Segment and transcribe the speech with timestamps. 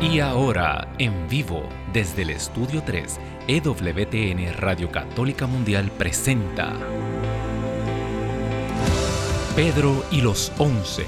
[0.00, 6.74] Y ahora, en vivo, desde el Estudio 3, EWTN Radio Católica Mundial presenta
[9.54, 11.04] Pedro y los Once.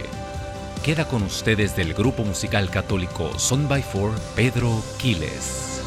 [0.85, 5.83] Queda con ustedes del grupo musical católico Son by Four, Pedro Quiles.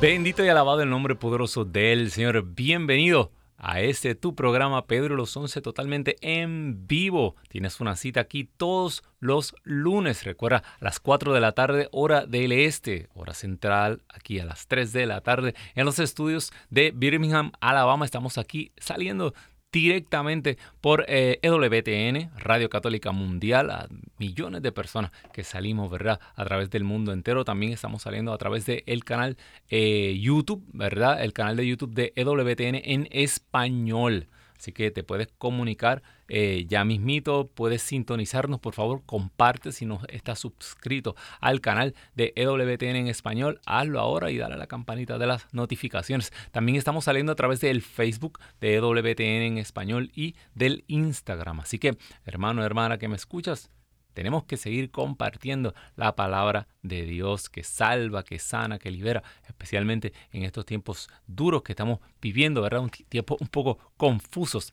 [0.00, 2.44] Bendito y alabado el nombre poderoso del Señor.
[2.56, 7.36] Bienvenido a este tu programa Pedro los Once totalmente en vivo.
[7.48, 12.26] Tienes una cita aquí todos los lunes, recuerda, a las 4 de la tarde, hora
[12.26, 16.92] del este, hora central, aquí a las 3 de la tarde, en los estudios de
[16.94, 18.04] Birmingham, Alabama.
[18.04, 19.34] Estamos aquí saliendo
[19.72, 26.20] directamente por EWTN, eh, Radio Católica Mundial, a millones de personas que salimos, ¿verdad?
[26.34, 27.44] A través del mundo entero.
[27.44, 29.36] También estamos saliendo a través del el canal
[29.68, 31.22] eh, YouTube, ¿verdad?
[31.22, 34.28] El canal de YouTube de EWTN en español.
[34.58, 40.00] Así que te puedes comunicar eh, ya mismito, puedes sintonizarnos, por favor, comparte si no
[40.08, 45.18] estás suscrito al canal de EWTN en español, hazlo ahora y dale a la campanita
[45.18, 46.32] de las notificaciones.
[46.50, 51.60] También estamos saliendo a través del Facebook de EWTN en español y del Instagram.
[51.60, 53.70] Así que, hermano, hermana que me escuchas,
[54.16, 60.14] tenemos que seguir compartiendo la palabra de Dios que salva, que sana, que libera, especialmente
[60.32, 62.80] en estos tiempos duros que estamos viviendo, ¿verdad?
[62.80, 64.72] Un tiempo un poco confusos.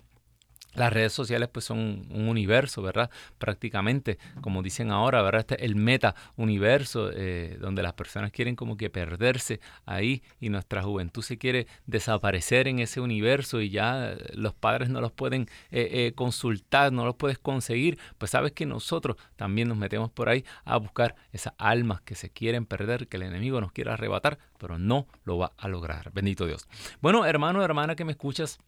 [0.74, 3.10] las redes sociales pues son un universo, ¿verdad?
[3.38, 5.40] Prácticamente, como dicen ahora, ¿verdad?
[5.40, 10.48] Este es el meta universo eh, donde las personas quieren como que perderse ahí y
[10.48, 15.42] nuestra juventud se quiere desaparecer en ese universo y ya los padres no los pueden
[15.70, 17.98] eh, eh, consultar, no los puedes conseguir.
[18.18, 22.30] Pues sabes que nosotros también nos metemos por ahí a buscar esas almas que se
[22.30, 26.12] quieren perder, que el enemigo nos quiere arrebatar, pero no lo va a lograr.
[26.12, 26.68] Bendito Dios.
[27.00, 28.58] Bueno, hermano, hermana que me escuchas,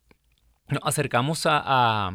[0.68, 2.12] nos acercamos a,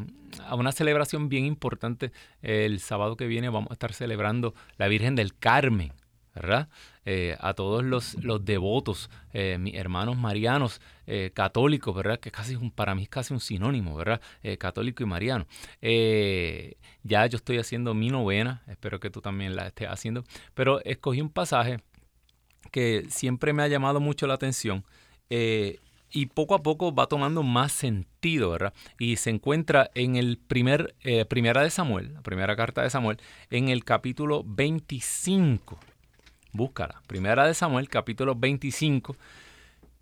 [0.52, 2.12] una celebración bien importante.
[2.42, 5.94] El sábado que viene vamos a estar celebrando la Virgen del Carmen,
[6.34, 6.70] ¿verdad?
[7.06, 8.16] Eh, a todos los,
[8.46, 12.20] devotos, eh, mis hermanos marianos, eh, católicos, ¿verdad?
[12.20, 14.22] Que casi para mí es casi un sinónimo, ¿verdad?
[14.60, 15.48] católico y mariano.
[15.82, 20.24] ya yo estoy haciendo mi novena, espero que tú también la estés haciendo,
[20.54, 21.80] pero escogí un pasaje
[22.72, 24.84] que siempre me ha llamado mucho la atención
[26.12, 28.74] y poco a poco va tomando más sentido, ¿verdad?
[28.98, 33.18] Y se encuentra en el primer, eh, primera de Samuel, la primera carta de Samuel,
[33.50, 35.80] en el capítulo 25.
[36.52, 39.16] Búscala, primera de Samuel, capítulo 25.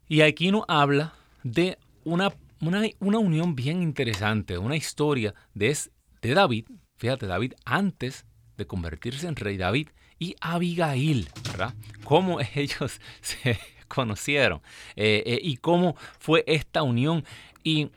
[0.08, 1.14] Y aquí nos habla
[1.44, 5.78] de una, una, unión bien interesante, una historia de,
[6.22, 6.68] de David,
[6.98, 8.26] fíjate, David antes
[8.56, 9.90] de convertirse en rey David
[10.20, 11.74] y Abigail, ¿verdad?
[12.04, 13.60] Cómo ellos se
[13.96, 14.62] conocieron
[14.96, 17.24] eh, eh, y cómo fue esta unión.
[17.64, 17.92] Y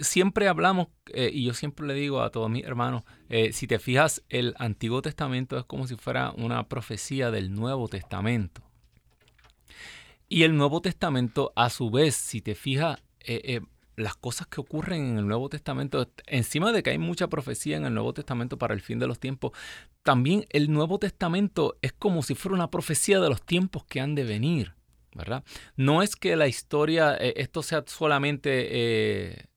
[0.00, 3.02] siempre hablamos, eh, y yo siempre le digo a todos mis hermanos,
[3.52, 8.62] si te fijas, el Antiguo Testamento es como si fuera una profecía del Nuevo Testamento.
[10.30, 13.02] Y el Nuevo Testamento, a su vez, si te fijas,
[13.98, 17.84] las cosas que ocurren en el Nuevo Testamento, encima de que hay mucha profecía en
[17.84, 19.52] el Nuevo Testamento para el fin de los tiempos,
[20.02, 24.14] también el Nuevo Testamento es como si fuera una profecía de los tiempos que han
[24.14, 24.74] de venir,
[25.18, 25.44] ¿verdad?
[25.76, 29.48] No es que la historia, esto sea solamente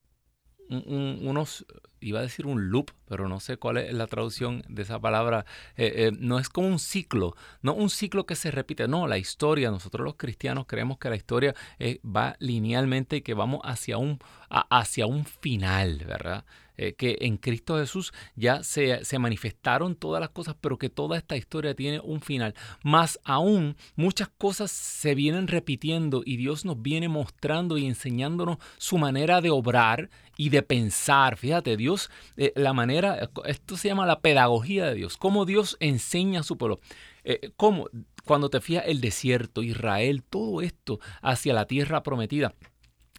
[0.72, 1.66] unos,
[2.00, 5.44] iba a decir un loop, pero no sé cuál es la traducción de esa palabra,
[5.76, 9.18] eh, eh, no es como un ciclo, no un ciclo que se repite, no, la
[9.18, 13.98] historia, nosotros los cristianos creemos que la historia eh, va linealmente y que vamos hacia
[13.98, 14.18] un,
[14.48, 16.44] hacia un final, ¿verdad?
[16.78, 21.18] Eh, que en Cristo Jesús ya se, se, manifestaron todas las cosas, pero que toda
[21.18, 22.54] esta historia tiene un final.
[22.82, 28.96] Más aún, muchas cosas se vienen repitiendo y Dios nos viene mostrando y enseñándonos su
[28.96, 31.36] manera de obrar y de pensar.
[31.36, 36.40] Fíjate, Dios, eh, la manera, esto se llama la pedagogía de Dios, cómo Dios enseña
[36.40, 36.80] a su pueblo.
[37.24, 37.88] Eh, cómo,
[38.24, 42.54] cuando te fías el desierto, Israel, todo esto hacia la tierra prometida.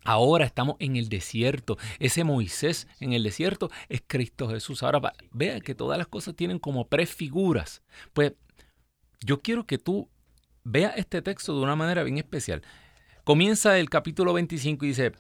[0.04, 1.78] Ahora estamos en el desierto.
[2.00, 4.84] Ese Moisés en el desierto es Cristo Jesús.
[4.84, 7.82] Ahora vea que todas las cosas tienen como prefiguras.
[8.14, 8.34] Pues
[9.22, 10.10] yo quiero que tú
[10.64, 12.62] veas este texto de una manera bien especial.
[13.24, 15.14] Comienza el capítulo 25 y dice,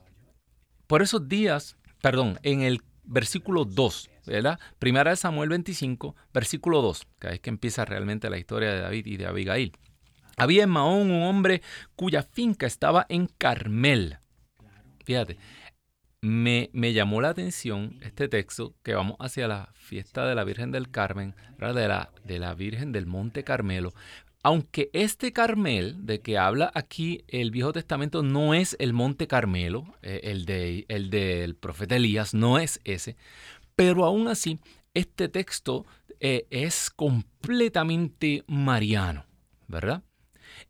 [0.88, 4.60] por esos días, perdón, en el versículo 2, ¿verdad?
[4.80, 9.06] Primera de Samuel 25, versículo 2, que es que empieza realmente la historia de David
[9.06, 9.72] y de Abigail.
[10.36, 11.62] Había en Mahón un hombre
[11.96, 14.18] cuya finca estaba en Carmel
[15.04, 15.38] Fíjate,
[16.22, 20.90] me, llamó la atención este texto que vamos hacia la fiesta de la Virgen del
[20.90, 23.94] Carmen, de la, de la Virgen del Monte Carmelo.
[24.42, 29.86] Aunque este Carmel de que habla aquí el Viejo Testamento no es el Monte Carmelo,
[30.02, 33.16] eh, el, de, el del profeta Elías, no es ese,
[33.76, 34.60] pero aún así
[34.94, 35.86] este texto
[36.20, 39.26] eh, es completamente mariano,
[39.68, 40.04] ¿verdad?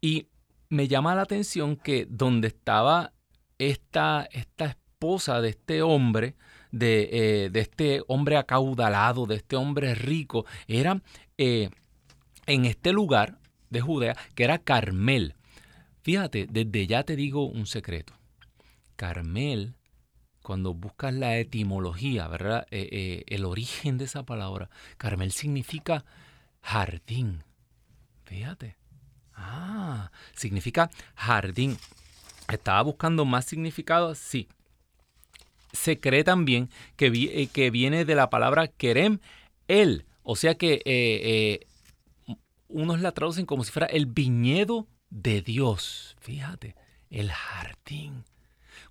[0.02, 0.28] Y
[0.70, 3.13] me llama la atención que donde estaba
[3.70, 6.36] esta, esta esposa de este hombre,
[6.72, 11.02] de, eh, de, este hombre acaudalado, de este hombre rico, era
[11.38, 11.70] eh,
[12.46, 13.40] en este lugar
[13.70, 15.36] de Judea, que era Carmel.
[16.02, 18.14] Fíjate, desde ya te digo un secreto.
[18.96, 19.76] Carmel,
[20.42, 22.68] cuando buscas la etimología, ¿verdad?
[22.72, 26.06] Eh, el origen de esa palabra, Carmel significa
[26.62, 27.44] jardín.
[28.26, 28.78] Fíjate.
[29.36, 31.78] Ah, significa jardín.
[32.54, 34.16] ¿Estaba buscando más significado?
[34.16, 34.48] Sí.
[35.72, 39.20] Se cree también que, eh, que viene de la palabra querem,
[39.68, 40.06] él.
[40.22, 41.60] O sea que eh,
[42.26, 42.36] eh,
[42.68, 46.16] unos la traducen como si fuera el viñedo de Dios.
[46.20, 46.76] Fíjate,
[47.10, 48.24] el jardín.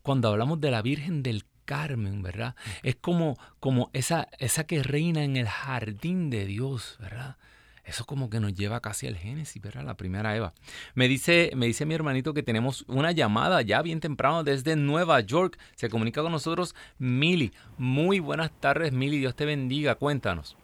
[0.02, 2.56] Cuando hablamos de la Virgen del Carmen, ¿verdad?
[2.82, 7.36] Es como, como esa, esa que reina en el jardín de Dios, ¿verdad?
[7.84, 9.82] Eso como que nos lleva casi al Génesis, ¿verdad?
[9.82, 10.52] La primera Eva.
[10.94, 15.20] Me dice, me dice mi hermanito que tenemos una llamada ya bien temprano desde Nueva
[15.20, 15.58] York.
[15.74, 17.52] Se comunica con nosotros Mili.
[17.78, 19.18] Muy buenas tardes, Mili.
[19.18, 19.96] Dios te bendiga.
[19.96, 20.56] Cuéntanos.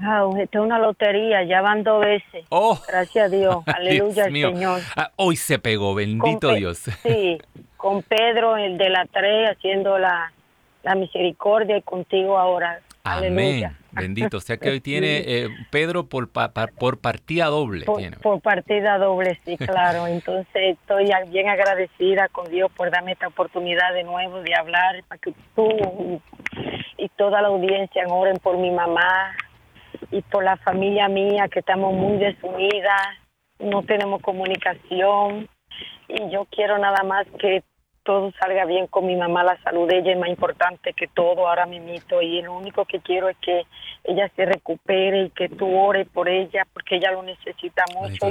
[0.00, 2.44] Wow, esta es una lotería, ya van dos veces.
[2.48, 4.80] Oh, Gracias a Dios, aleluya al Señor.
[4.96, 6.82] Ah, hoy se pegó, bendito Dios.
[7.04, 7.38] Sí,
[7.76, 10.32] con Pedro, el de la tres, haciendo la,
[10.82, 12.80] la misericordia y contigo ahora.
[13.04, 13.76] Amén.
[13.92, 14.38] Bendito.
[14.38, 17.84] O sea que hoy tiene eh, Pedro por, por partida doble.
[18.22, 20.06] Por, partida doble, sí, claro.
[20.06, 25.18] Entonces estoy bien agradecida con Dios por darme esta oportunidad de nuevo de hablar, para
[25.18, 25.68] que tú
[26.96, 29.36] y toda la audiencia oren por mi mamá
[30.10, 33.18] y por la familia mía, que estamos muy desunidas,
[33.58, 35.48] no tenemos comunicación.
[36.08, 37.62] Y yo quiero nada más que
[38.04, 41.48] todo salga bien con mi mamá, la salud de ella es más importante que todo
[41.48, 43.62] ahora mismo y lo único que quiero es que
[44.04, 48.26] ella se recupere y que tú ores por ella porque ella lo necesita mucho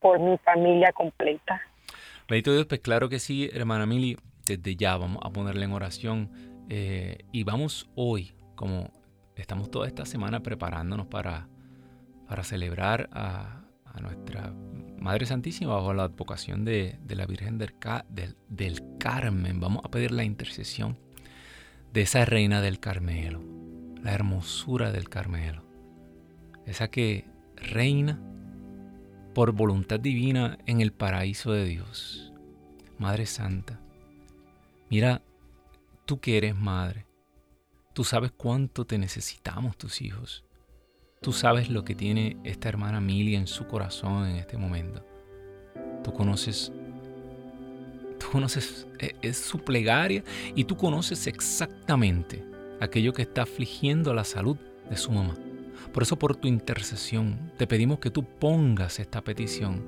[0.00, 1.60] por mi familia completa.
[2.28, 6.30] Bendito Dios, pues claro que sí, hermana Mili, desde ya vamos a ponerle en oración
[6.70, 8.90] eh, y vamos hoy, como
[9.36, 11.48] estamos toda esta semana preparándonos para,
[12.26, 13.63] para celebrar a,
[13.94, 14.52] a nuestra
[14.98, 17.74] Madre Santísima, bajo la advocación de, la Virgen del,
[18.48, 20.98] del, Carmen, vamos a pedir la intercesión
[21.92, 23.42] de esa reina del Carmelo,
[24.02, 25.62] la hermosura del Carmelo,
[26.66, 28.18] esa que reina
[29.34, 32.32] por voluntad divina en el paraíso de Dios.
[32.98, 33.80] Madre Santa,
[34.88, 35.22] mira,
[36.06, 37.06] tú que eres madre,
[37.92, 40.44] tú sabes cuánto te necesitamos tus hijos.
[41.24, 45.02] Tú sabes lo que tiene esta hermana Milia en su corazón en este momento.
[46.04, 46.70] Tú conoces
[48.18, 50.22] Tú conoces e, es su plegaria
[50.54, 52.44] y tú conoces exactamente
[52.78, 54.58] aquello que está afligiendo la salud
[54.90, 55.34] de su mamá.
[55.94, 59.82] Por eso por tu intercesión te pedimos que tú pongas esta petición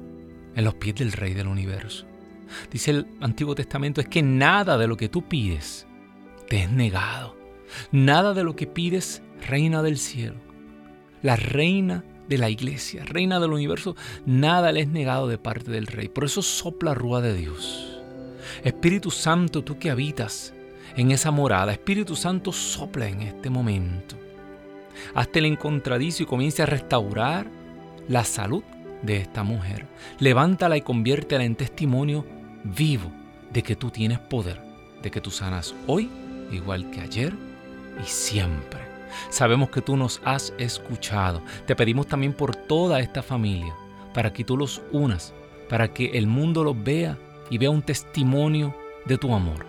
[0.54, 2.06] en los pies del Rey del universo.
[2.72, 5.86] Dice el Antiguo Testamento es que nada de lo que tú pides
[6.48, 7.36] te es negado.
[7.92, 10.45] Nada de lo que pides, reina del cielo.
[11.26, 15.88] La reina de la iglesia, reina del universo, nada le es negado de parte del
[15.88, 16.06] Rey.
[16.06, 17.98] Por eso sopla rúa de Dios.
[18.62, 20.54] Espíritu Santo, tú que habitas
[20.96, 24.14] en esa morada, Espíritu Santo sopla en este momento.
[25.16, 27.48] Hazte el encontradizo y comience a restaurar
[28.06, 28.62] la salud
[29.02, 29.88] de esta mujer.
[30.20, 32.24] Levántala y conviértela en testimonio
[32.62, 33.10] vivo
[33.52, 34.62] de que tú tienes poder,
[35.02, 36.08] de que tú sanas hoy
[36.52, 37.34] igual que ayer
[38.00, 38.85] y siempre.
[39.28, 41.42] Sabemos que tú nos has escuchado.
[41.66, 43.74] Te pedimos también por toda esta familia,
[44.14, 45.34] para que tú los unas,
[45.68, 47.18] para que el mundo los vea
[47.50, 49.66] y vea un testimonio de tu amor.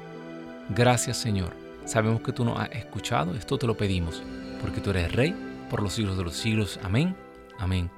[0.69, 1.55] Gracias Señor.
[1.85, 4.21] Sabemos que tú nos has escuchado, esto te lo pedimos,
[4.61, 5.33] porque tú eres Rey
[5.69, 6.79] por los siglos de los siglos.
[6.83, 7.15] Amén,
[7.59, 7.89] amén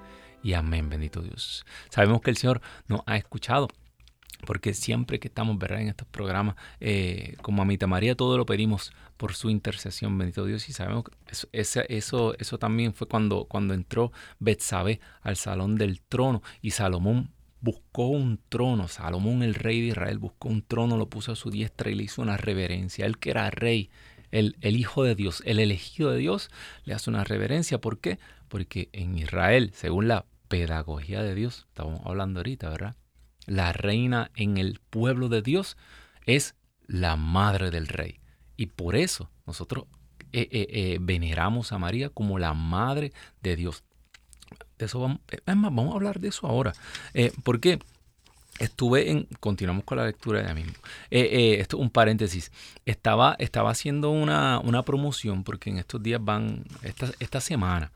[0.43, 1.65] y amén, bendito Dios.
[1.89, 3.67] Sabemos que el Señor nos ha escuchado
[4.45, 5.81] porque siempre que estamos ¿verdad?
[5.81, 10.45] en estos programas, eh, como a Mita María, todo lo pedimos por su intercesión, bendito
[10.45, 11.11] Dios, y sabemos que
[11.51, 17.31] eso, eso, eso también fue cuando, cuando entró Betsabé al salón del trono y Salomón
[17.61, 21.49] buscó un trono, Salomón el rey de Israel buscó un trono, lo puso a su
[21.51, 23.89] diestra y le hizo una reverencia, él que era rey,
[24.31, 26.49] el, el hijo de Dios, el elegido de Dios,
[26.85, 28.19] le hace una reverencia, ¿por qué?
[28.47, 32.95] Porque en Israel, según la pedagogía de Dios, estamos hablando ahorita, ¿verdad?
[33.49, 35.75] La reina en el pueblo de Dios
[36.25, 36.55] es
[36.87, 38.19] la madre del rey.
[38.55, 39.85] Y por eso nosotros
[40.31, 43.83] eh, eh, eh, veneramos a María como la madre de Dios.
[44.77, 46.73] De eso vamos, vamos a hablar de eso ahora.
[47.43, 47.79] porque
[48.59, 50.73] estuve en, continuamos con la lectura ya mismo.
[51.09, 52.51] esto un paréntesis.
[52.85, 57.91] Estaba, estaba haciendo una, una, promoción porque en estos días van, esta, esta semana,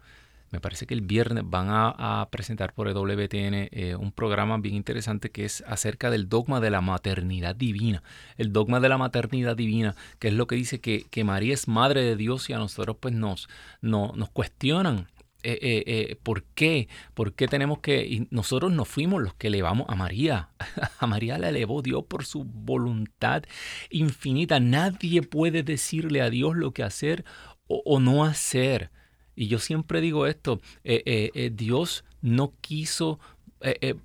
[0.53, 5.31] me parece que el viernes van a, presentar por EWTN eh, un programa bien interesante
[5.31, 8.03] que es acerca del dogma de la maternidad divina.
[8.37, 12.03] El dogma de la maternidad divina, que es lo que dice que, María es madre
[12.03, 13.49] de Dios y a nosotros pues nos,
[13.81, 15.07] no, nos cuestionan
[15.41, 16.87] eh, eh, ¿por qué?
[17.15, 18.05] ¿Por qué tenemos que.?
[18.05, 20.49] Y nosotros no fuimos los que elevamos a María.
[20.99, 23.43] A María la elevó Dios por su voluntad
[23.89, 24.59] infinita.
[24.59, 27.25] Nadie puede decirle a Dios lo que hacer
[27.67, 28.91] o no hacer.
[29.35, 33.19] Y yo siempre digo esto, eh, eh, eh, Dios no quiso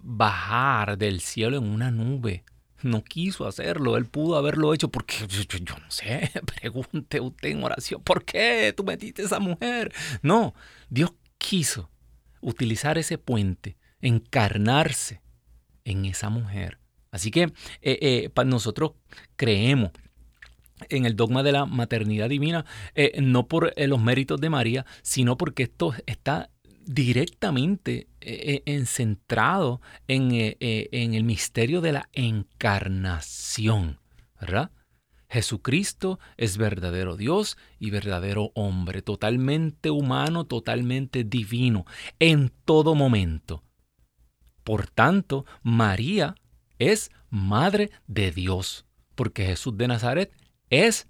[0.04, 2.44] bajar del cielo en una nube.
[2.82, 5.16] No quiso hacerlo, él pudo haberlo hecho porque
[5.64, 6.30] yo, no sé,
[6.60, 9.92] pregunte usted en oración, ¿por qué tú metiste a esa mujer?
[10.22, 10.54] No,
[10.88, 11.90] Dios quiso
[12.40, 15.22] utilizar ese puente, encarnarse
[15.84, 16.78] en esa mujer.
[17.10, 17.52] Así que
[18.44, 18.92] nosotros
[19.34, 19.90] creemos
[20.88, 24.86] en el dogma de la maternidad divina, eh, no por eh, los méritos de María,
[25.02, 26.50] sino porque esto está
[26.84, 33.98] directamente eh, centrado en, en, el misterio de la encarnación,
[34.40, 34.70] ¿verdad?
[35.28, 41.84] Jesucristo es verdadero Dios y verdadero hombre, totalmente humano, totalmente divino,
[42.18, 43.62] en todo momento.
[44.64, 46.34] Por tanto, María
[46.78, 50.32] es madre de Dios, porque Jesús de Nazaret
[50.70, 51.08] es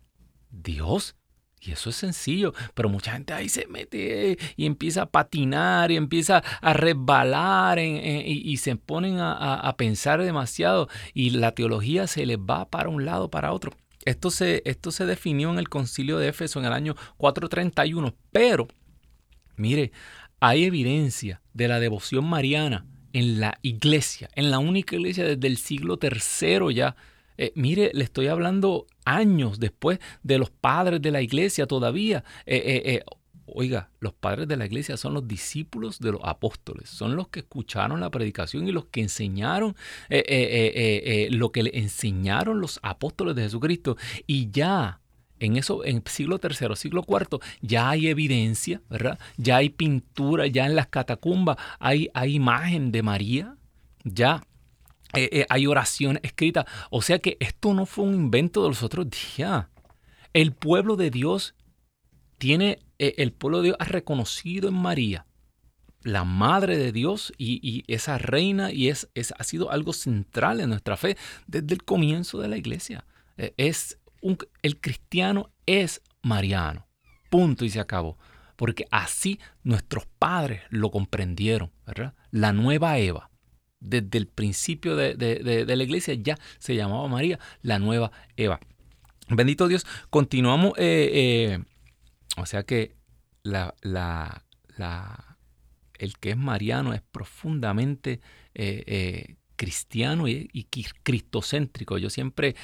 [0.51, 1.15] Dios.
[1.61, 5.97] Y eso es sencillo, pero mucha gente ahí se mete y empieza a patinar y
[5.97, 12.71] empieza a resbalar y, se ponen a, pensar demasiado y la teología se les va
[12.71, 13.73] para un lado, para otro.
[14.05, 18.69] Esto se, esto se definió en el concilio de Éfeso en el año 431, pero
[19.57, 19.91] mire,
[20.39, 25.57] hay evidencia de la devoción mariana en la iglesia, en la única iglesia desde el
[25.57, 26.97] siglo III ya
[27.39, 32.25] eh, mire, le estoy hablando años después de los padres de la iglesia todavía.
[32.47, 33.03] Eh, eh,
[33.47, 37.41] oiga, los padres de la iglesia son los discípulos de los apóstoles, son los que
[37.41, 39.77] escucharon la predicación y los que enseñaron
[40.11, 43.97] lo que le enseñaron los apóstoles de Jesucristo.
[44.27, 45.01] Y ya
[45.39, 49.19] en eso, en siglo III, siglo IV, ya hay evidencia, ¿verdad?
[49.37, 53.57] Ya hay pintura, ya en las catacumbas hay, hay imagen de María,
[54.05, 54.43] ya
[55.15, 56.67] eh, eh, hay oración escrita.
[56.91, 59.67] O sea que esto no fue un invento de los otros días.
[60.33, 61.55] El pueblo de Dios
[62.37, 65.27] tiene, eh, el pueblo de Dios ha reconocido en María
[66.03, 70.71] la madre de Dios y, esa reina y es, es, ha sido algo central en
[70.71, 73.05] nuestra fe desde el comienzo de la iglesia.
[73.37, 76.87] es un, el cristiano es mariano.
[77.31, 78.17] Punto y se acabó.
[78.57, 82.15] Porque así nuestros padres lo comprendieron, ¿verdad?
[82.31, 83.28] La nueva Eva
[83.81, 85.15] Desde el principio de,
[85.67, 88.59] la iglesia ya se llamaba María la nueva Eva.
[89.31, 91.65] Bendito Dios, continuamos, eh, eh,
[92.37, 92.97] o sea que
[93.43, 94.45] la, la,
[95.95, 98.21] el que es mariano es profundamente
[98.55, 100.49] eh, cristiano y,
[101.03, 101.99] cristocéntrico.
[101.99, 102.57] Yo siempre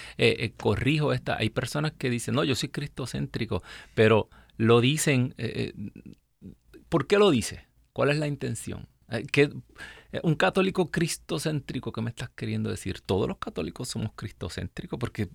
[0.57, 1.37] corrijo esta.
[1.37, 3.63] Hay personas que dicen, no, yo soy cristocéntrico,
[3.95, 5.35] pero lo dicen.
[6.89, 7.67] ¿Por qué lo dice?
[7.93, 8.89] ¿Cuál es la intención?
[9.33, 9.51] ¿Qué,
[10.23, 13.01] un católico cristocéntrico, ¿qué me estás queriendo decir?
[13.01, 15.29] Todos los católicos somos cristocéntricos porque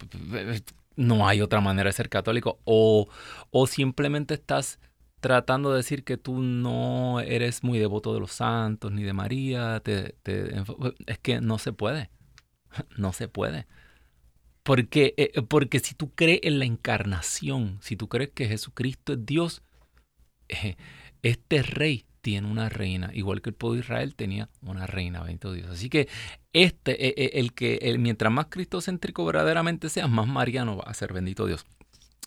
[0.95, 2.59] no hay otra manera de ser católico.
[2.65, 3.07] O,
[3.51, 4.79] o simplemente estás
[5.19, 9.81] tratando de decir que tú no eres muy devoto de los santos ni de María.
[9.85, 12.09] es que no se puede.
[12.97, 13.65] No se puede.
[14.61, 19.25] Porque, eh, porque si tú crees en la encarnación, si tú crees que Jesucristo es
[19.25, 19.63] Dios,
[20.49, 20.77] eh,
[21.23, 25.51] este rey tiene una reina, igual que el pueblo de Israel tenía una reina, bendito
[25.51, 25.67] Dios.
[25.71, 26.07] Así que
[26.53, 30.93] este, e, e, el que el, mientras más cristocéntrico verdaderamente sea, más mariano va a
[30.93, 31.65] ser, bendito Dios.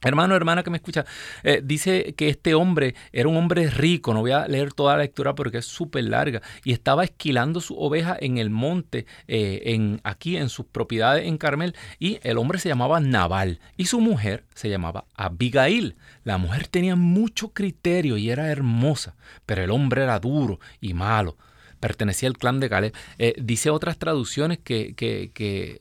[0.02, 1.04] Hermano, hermana que me escucha,
[1.44, 5.02] eh, dice que este hombre era un hombre rico, no voy a leer toda la
[5.02, 10.00] lectura porque es súper larga, y estaba esquilando su oveja en el monte, eh, en,
[10.02, 14.44] aquí en sus propiedades en Carmel, y el hombre se llamaba Nabal, y su mujer
[14.54, 15.94] se llamaba Abigail.
[16.25, 19.14] La mujer tenía mucho criterio y era hermosa,
[19.47, 21.37] pero el hombre era duro y malo
[21.82, 22.94] pertenecía al clan de Caleb.
[23.18, 25.80] Eh, dice otras traducciones que, que, que,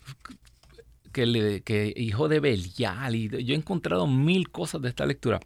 [1.12, 3.16] que, hijo de Belial.
[3.16, 5.40] Y yo he encontrado mil cosas de esta lectura.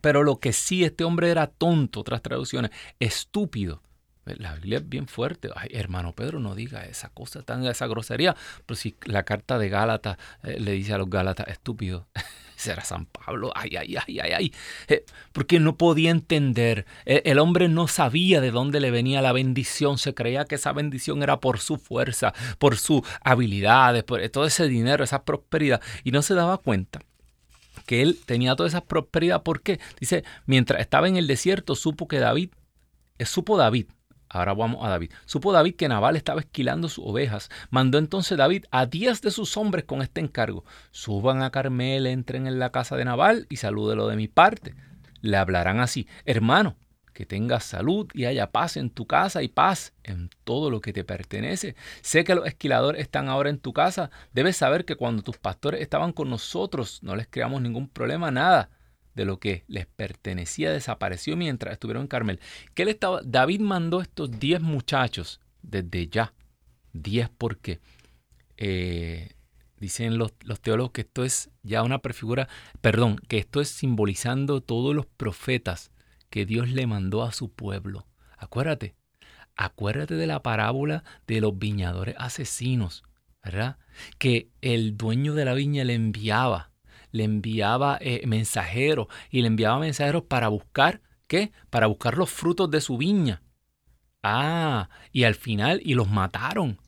[0.00, 3.82] Pero lo que sí, este hombre era tonto, otras traducciones, estúpido.
[4.24, 5.50] La Biblia es bien fuerte.
[5.54, 8.34] Ay, hermano Pedro, no diga esa cosa tan, esa grosería.
[8.66, 12.08] Pero si la carta de Gálatas eh, le dice a los Gálatas, estúpido,
[12.56, 13.52] será San Pablo.
[13.54, 14.52] Ay, ay, ay, ay, ay.
[14.88, 16.86] Eh, porque no podía entender.
[17.04, 19.98] Eh, el hombre no sabía de dónde le venía la bendición.
[19.98, 24.68] Se creía que esa bendición era por su fuerza, por sus habilidades, por todo ese
[24.68, 25.80] dinero, esa prosperidad.
[26.04, 27.00] Y no se daba cuenta
[27.86, 29.42] que él tenía toda esa prosperidad.
[29.42, 29.80] ¿Por qué?
[30.00, 32.50] Dice, mientras estaba en el desierto, supo que David,
[33.20, 33.86] supo David
[34.34, 35.12] Ahora vamos a David.
[35.26, 37.50] Supo David que Nabal estaba esquilando sus ovejas.
[37.70, 40.64] Mandó entonces David a diez de sus hombres con este encargo.
[40.90, 44.74] Suban a Carmel, entren en la casa de Nabal y salúdelo de mi parte.
[45.20, 46.76] Le hablarán así, hermano,
[47.12, 50.92] que tengas salud y haya paz en tu casa y paz en todo lo que
[50.92, 51.76] te pertenece.
[52.02, 54.10] Sé que los esquiladores están ahora en tu casa.
[54.32, 58.68] Debes saber que cuando tus pastores estaban con nosotros no les creamos ningún problema, nada
[59.14, 62.40] de lo que les pertenecía desapareció mientras estuvieron en Carmel.
[62.74, 63.20] ¿Qué él estaba?
[63.24, 66.34] David mandó estos 10 muchachos desde ya.
[66.92, 67.80] 10 porque
[68.56, 69.32] eh,
[69.78, 72.48] dicen los, los, teólogos que esto es ya una prefigura,
[72.80, 75.90] perdón, que esto es simbolizando todos los profetas
[76.30, 78.06] que Dios le mandó a su pueblo.
[78.36, 78.94] Acuérdate,
[79.56, 83.04] acuérdate de la parábola de los viñadores asesinos,
[83.42, 83.78] ¿verdad?
[84.18, 86.73] Que el dueño de la viña le enviaba
[87.14, 91.52] le enviaba eh, mensajeros y le enviaba mensajeros para buscar, ¿qué?
[91.70, 93.40] Para buscar los frutos de su viña.
[94.24, 96.80] Ah, y al final, y los mataron.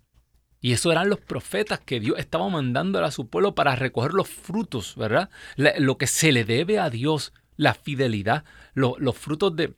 [0.61, 4.29] Y eso eran los profetas que Dios estaba mandando a su pueblo para recoger los
[4.29, 5.31] frutos, ¿verdad?
[5.57, 9.77] lo que se le debe a Dios, la fidelidad, los frutos de,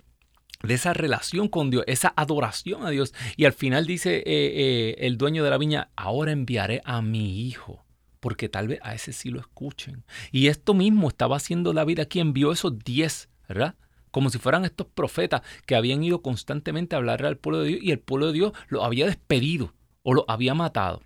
[0.62, 3.12] de esa relación con Dios, esa adoración a Dios.
[3.36, 7.46] Y al final dice eh, eh, el dueño de la viña, ahora enviaré a mi
[7.46, 7.84] hijo
[8.20, 10.04] porque tal vez a ese sí lo escuchen.
[10.32, 13.74] Y esto mismo estaba haciendo David aquí, envió esos diez, ¿verdad?
[14.10, 17.80] Como si fueran estos profetas que habían ido constantemente a hablarle al pueblo de Dios
[17.82, 21.02] y el pueblo de Dios lo había despedido o lo había matado.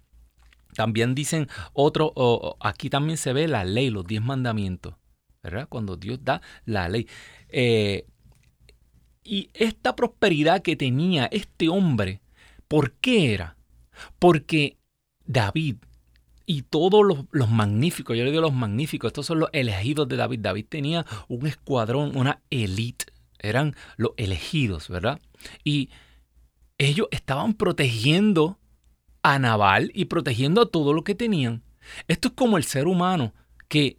[0.75, 2.15] También dicen otro,
[2.61, 4.95] aquí también se ve la ley, los diez mandamientos,
[5.43, 5.69] ¿verdad?
[5.69, 7.09] Cuando Dios da la ley.
[7.49, 8.07] Eh,
[9.23, 12.23] y esta prosperidad que tenía este hombre,
[12.69, 13.57] ¿por qué era?
[14.19, 14.79] Porque
[15.27, 15.77] David
[16.47, 20.41] y todos los, magníficos, yo le digo los magníficos, estos son los elegidos de David.
[20.41, 23.07] David tenía un escuadrón, una élite,
[23.39, 25.21] eran los elegidos, ¿verdad?
[25.65, 25.91] Y
[26.79, 28.59] ellos estaban protegiendo
[29.23, 31.63] a Nabal y protegiendo a todo lo que tenían.
[32.09, 33.35] Esto es como el ser humano
[33.69, 33.99] que,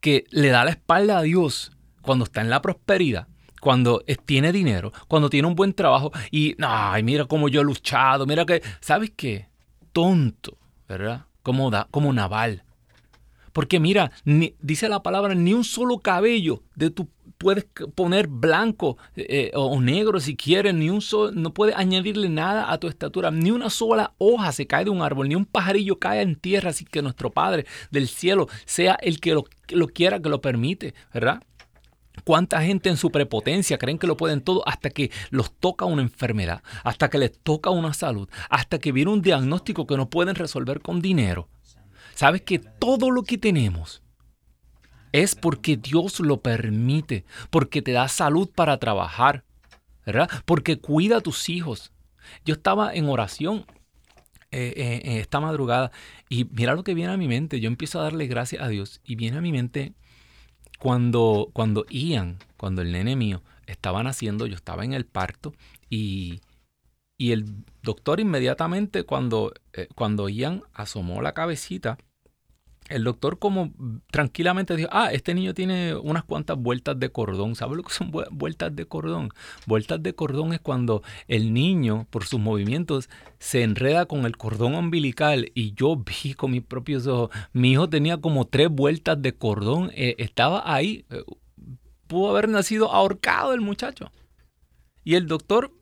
[0.00, 3.28] que le da la espalda a Dios cuando está en la prosperidad
[3.62, 8.26] cuando tiene dinero, cuando tiene un buen trabajo y, ay, mira cómo yo he luchado,
[8.26, 9.50] mira que, ¿sabes qué?
[9.92, 11.26] Tonto, ¿verdad?
[11.42, 12.64] Como, da, como Naval.
[13.52, 17.08] Porque mira, dice la palabra, ni un solo cabello de tu
[17.42, 22.72] puedes poner blanco eh, o negro si quieres, ni un solo, no puedes añadirle nada
[22.72, 25.98] a tu estatura, ni una sola hoja se cae de un árbol, ni un pajarillo
[25.98, 30.20] cae en tierra, así que nuestro Padre del cielo sea el que lo, lo quiera,
[30.20, 31.42] que lo permite, ¿verdad?
[32.24, 36.02] ¿Cuánta gente en su prepotencia creen que lo pueden todo hasta que los toca una
[36.02, 40.34] enfermedad, hasta que les toca una salud, hasta que viene un diagnóstico que no pueden
[40.34, 41.48] resolver con dinero?
[42.14, 44.02] ¿Sabes que todo lo que tenemos
[45.12, 49.44] es porque Dios lo permite, porque te da salud para trabajar,
[50.04, 50.28] ¿verdad?
[50.44, 51.92] Porque cuida a tus hijos.
[52.44, 53.66] Yo estaba en oración
[54.50, 55.92] eh, eh, esta madrugada
[56.28, 57.60] y mira lo que viene a mi mente.
[57.60, 59.94] Yo empiezo a darle gracias a Dios y viene a mi mente
[60.82, 65.54] cuando, cuando Ian, cuando el nene mío estaba naciendo, yo estaba en el parto
[65.88, 66.40] y,
[67.20, 67.44] el
[67.84, 71.98] doctor inmediatamente cuando, eh, cuando Ian asomó la cabecita,
[72.88, 73.72] el doctor como
[74.10, 77.54] tranquilamente dijo, ah, este niño tiene unas cuantas vueltas de cordón.
[77.54, 79.30] ¿Sabe lo que son vueltas de cordón?
[79.66, 84.74] Vueltas de cordón es cuando el niño, por sus movimientos, se enreda con el cordón
[84.74, 89.34] umbilical y yo vi con mis propios ojos, mi hijo tenía como tres vueltas de
[89.34, 91.22] cordón, eh, estaba ahí, eh,
[92.06, 94.12] pudo haber nacido ahorcado el muchacho.
[95.04, 95.72] Y el doctor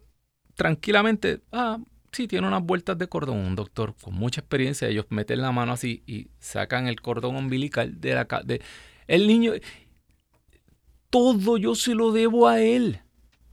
[0.54, 1.78] tranquilamente, ah,
[2.12, 3.38] sí, tiene unas vueltas de cordón.
[3.38, 8.00] Un doctor con mucha experiencia, ellos meten la mano así y sacan el cordón umbilical
[8.00, 8.60] de la de
[9.06, 9.52] el niño.
[11.10, 13.00] Todo yo se lo debo a él.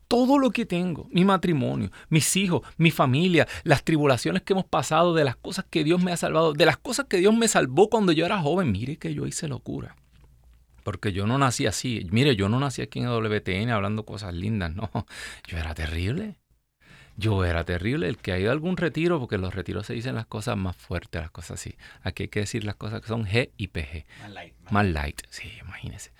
[0.08, 5.14] Todo lo que tengo, mi matrimonio, mis hijos, mi familia, las tribulaciones que hemos pasado,
[5.14, 7.90] de las cosas que Dios me ha salvado, de las cosas que Dios me salvó
[7.90, 8.72] cuando yo era joven.
[8.72, 9.98] Mire que yo hice locura.
[10.84, 12.08] Porque yo no nací así.
[12.12, 14.72] Mire, yo no nací aquí en WTN hablando cosas lindas.
[14.76, 14.90] No,
[15.46, 16.38] yo era terrible.
[17.20, 19.94] Yo era terrible, el que ha ido a algún retiro, porque en los retiros se
[19.94, 21.76] dicen las cosas más fuertes, las cosas así.
[22.04, 24.06] Aquí hay que decir las cosas que son G y PG.
[24.22, 24.54] Más light.
[24.70, 26.12] Más, light, sí, imagínese.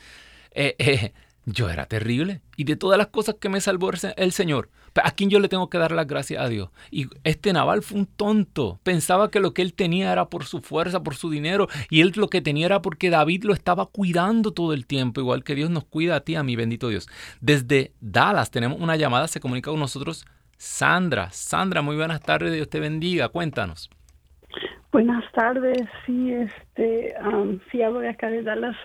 [0.52, 1.14] Eh, eh,
[1.46, 2.42] yo era terrible.
[2.56, 5.70] Y de todas las cosas que me salvó el Señor, ¿a quién yo le tengo
[5.70, 6.70] que dar las gracias a Dios?
[6.90, 8.80] Y este naval fue un tonto.
[8.82, 11.68] Pensaba que lo que él tenía era por su fuerza, por su dinero.
[11.92, 15.44] Y él lo que tenía era porque David lo estaba cuidando todo el tiempo, igual
[15.44, 17.08] que Dios nos cuida a ti, a mi bendito Dios.
[17.40, 20.26] Desde Dallas tenemos una llamada, se comunica con nosotros
[20.58, 21.30] Sandra.
[21.30, 23.90] Sandra, muy buenas tardes, Dios te bendiga, cuéntanos.
[24.92, 28.76] Buenas tardes, sí, este, um, sí hablo de acá de Dallas.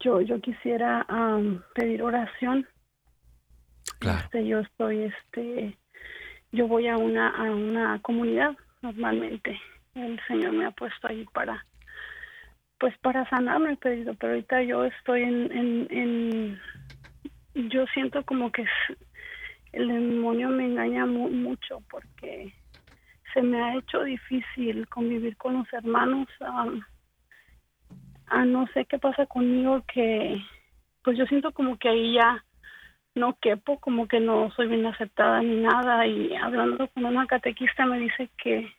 [0.00, 1.06] yo, yo quisiera
[1.74, 2.66] pedir oración.
[3.98, 4.20] Claro.
[4.24, 5.76] Este, yo estoy, este,
[6.52, 9.60] yo voy a una, a una comunidad normalmente.
[9.94, 11.66] El Señor me ha puesto ahí para,
[12.78, 16.60] pues para sanarme, pedido, pero ahorita yo estoy en, en, en
[17.68, 18.64] yo siento como que
[19.72, 22.52] el demonio me engaña mucho porque
[23.32, 26.28] se me ha hecho difícil convivir con los hermanos.
[28.26, 30.40] a no sé qué pasa conmigo que
[31.02, 32.44] pues yo siento como que ahí ya
[33.14, 37.84] no quepo, como que no soy bien aceptada ni nada y hablando con una catequista
[37.86, 38.72] me dice que,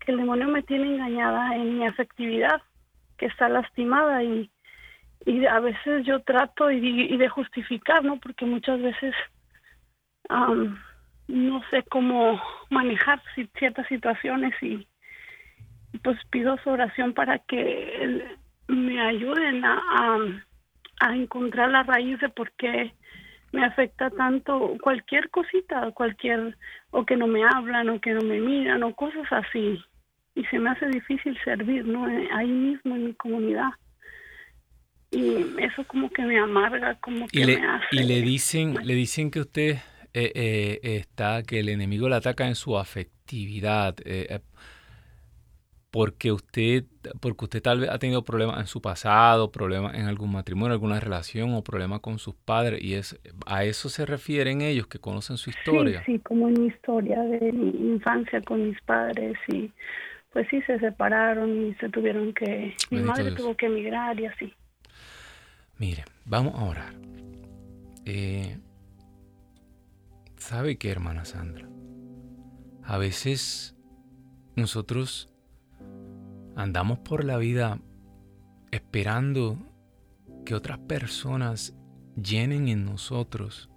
[0.00, 2.60] que el demonio me tiene engañada en mi afectividad,
[3.16, 4.50] que está lastimada y,
[5.48, 8.18] a veces yo trato y, y de justificar, ¿no?
[8.18, 9.14] Porque muchas veces
[10.28, 13.22] no sé cómo manejar
[13.58, 14.86] ciertas situaciones y
[16.02, 18.24] pues pido su oración para que
[18.68, 19.80] me ayuden a,
[21.00, 22.92] a, encontrar la raíz de por qué
[23.52, 26.56] me afecta tanto cualquier cosita, cualquier,
[26.90, 29.78] o que no me hablan, o que no me miran, o cosas así.
[30.34, 32.08] Y se me hace difícil servir, ¿no?
[32.08, 33.68] Eh, ahí mismo en mi comunidad.
[35.10, 37.86] Y eso como que me amarga, como que le, me hace...
[37.90, 39.76] Y le dicen, le dicen que usted
[40.14, 43.96] eh, eh, está que el enemigo le ataca en su afectividad.
[44.04, 44.40] Eh,
[45.92, 46.84] porque usted,
[47.20, 50.98] porque usted tal vez ha tenido problemas en su pasado, problemas en algún matrimonio, alguna
[51.00, 55.36] relación o problemas con sus padres, y es a eso se refieren ellos que conocen
[55.36, 56.02] su historia.
[56.06, 59.70] Sí, sí, como en mi historia de mi infancia con mis padres y
[60.32, 64.54] pues sí se separaron y se tuvieron que, mi madre tuvo que emigrar y así.
[65.76, 66.94] Mire, vamos a orar.
[68.06, 68.56] Eh,
[70.42, 71.68] ¿Sabe qué, hermana Sandra?
[72.82, 73.76] A veces
[74.56, 75.32] nosotros
[76.56, 77.80] andamos por la vida
[78.72, 79.56] esperando
[80.44, 81.76] que otras personas
[82.20, 83.70] llenen en nosotros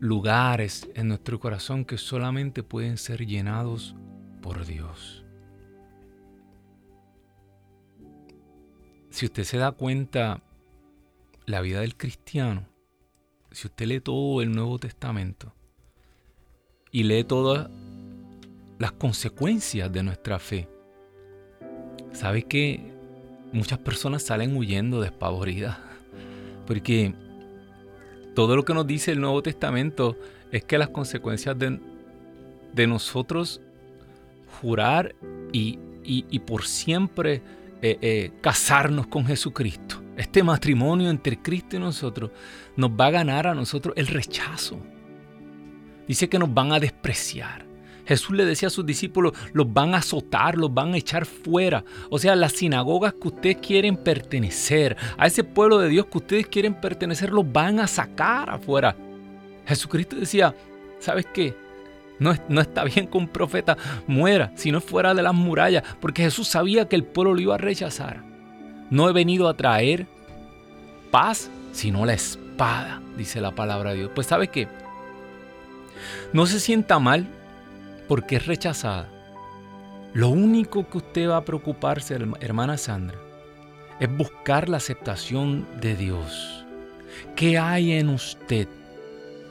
[0.00, 3.94] lugares en nuestro corazón que solamente pueden ser llenados
[4.42, 5.24] por Dios.
[9.10, 10.42] Si usted se da cuenta,
[11.46, 12.66] la vida del cristiano
[13.58, 15.52] si usted lee todo el Nuevo Testamento
[16.92, 17.68] y lee todas
[18.78, 20.68] las consecuencias de nuestra fe,
[22.12, 22.80] sabe que
[23.52, 25.76] muchas personas salen huyendo despavoridas.
[26.68, 27.12] Porque
[28.36, 30.16] todo lo que nos dice el Nuevo Testamento
[30.52, 31.80] es que las consecuencias de,
[32.74, 33.60] de nosotros
[34.60, 35.16] jurar
[35.52, 37.42] y, y, por siempre
[37.82, 42.30] eh, eh, casarnos con Jesucristo, este matrimonio entre Cristo y nosotros,
[42.76, 44.78] nos va a ganar a nosotros el rechazo.
[46.06, 47.66] Dice que nos van a despreciar.
[48.06, 51.84] Jesús le decía a sus discípulos, los van a azotar, los van a echar fuera.
[52.08, 56.46] O sea, las sinagogas que ustedes quieren pertenecer, a ese pueblo de Dios que ustedes
[56.46, 58.96] quieren pertenecer, los van a sacar afuera.
[59.66, 60.54] Jesucristo decía,
[60.98, 61.54] ¿sabes qué?
[62.18, 63.76] No, no, está bien que un profeta
[64.06, 67.54] muera si no fuera de las murallas, porque Jesús sabía que el pueblo lo iba
[67.56, 68.27] a rechazar.
[68.90, 70.06] No he venido a traer
[71.10, 74.10] paz, sino la espada, dice la palabra de Dios.
[74.14, 74.68] Pues ¿sabe qué?
[76.32, 77.26] No se sienta mal
[78.06, 79.08] porque es rechazada.
[80.14, 83.18] Lo único que usted va a preocuparse, hermana Sandra,
[84.00, 86.64] es buscar la aceptación de Dios.
[87.36, 88.68] ¿Qué hay en usted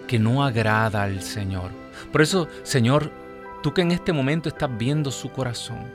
[0.07, 1.71] que no agrada al Señor?
[2.11, 3.11] Por eso, Señor,
[3.61, 5.85] tú que en este momento estás viendo su corazón,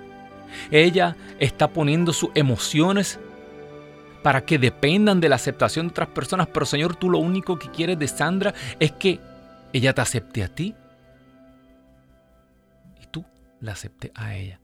[0.70, 3.18] ella está poniendo sus emociones
[4.22, 7.70] para que dependan de la aceptación de otras personas, pero Señor, tú lo único que
[7.70, 9.20] quieres de Sandra es que
[9.72, 10.74] ella te acepte a ti
[13.62, 14.60] la acepte a ella.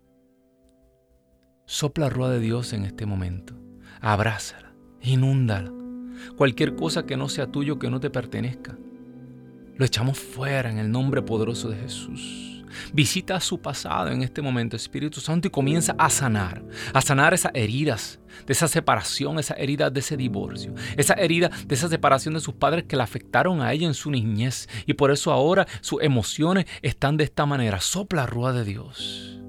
[1.64, 3.54] Sopla rueda de Dios en este momento.
[4.00, 5.72] Abrázala, inúndala.
[6.36, 8.76] Cualquier cosa que no sea tuyo, que no te pertenezca.
[9.76, 12.57] Lo echamos fuera en el nombre poderoso de Jesús.
[12.92, 17.52] Visita su pasado en este momento, Espíritu Santo, y comienza a sanar, a sanar esas
[17.54, 22.40] heridas de esa separación, esas heridas de ese divorcio, esa herida de esa separación de
[22.40, 24.68] sus padres que la afectaron a ella en su niñez.
[24.86, 27.80] Y por eso ahora sus emociones están de esta manera.
[27.80, 29.40] Sopla rúa de Dios.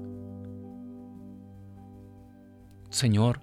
[2.90, 3.40] Señor,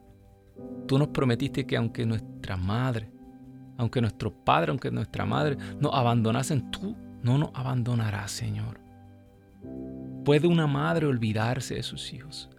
[0.88, 3.10] tú nos prometiste que aunque nuestra madre,
[3.78, 8.87] aunque nuestro padre, aunque nuestra madre nos abandonasen, tú no nos abandonarás, Señor.
[10.26, 12.50] ¿Puede una madre olvidarse de sus hijos?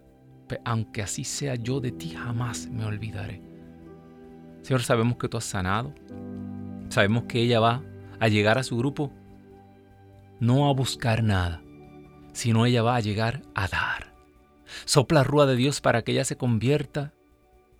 [0.65, 3.41] Aunque así sea yo de ti, jamás me olvidaré.
[4.61, 5.93] Señor, sabemos que tú has sanado.
[6.89, 7.83] Sabemos que ella va
[8.19, 9.11] a llegar a su grupo
[10.39, 11.61] no a buscar nada,
[12.31, 14.13] sino ella va a llegar a dar.
[14.85, 17.13] Sopla rúa de Dios para que ella se convierta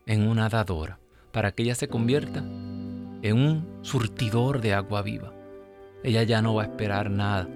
[0.05, 0.99] en una dadora,
[1.31, 5.33] para que ella se convierta en un surtidor de agua viva.
[6.03, 7.47] Ella ya no va a esperar nada,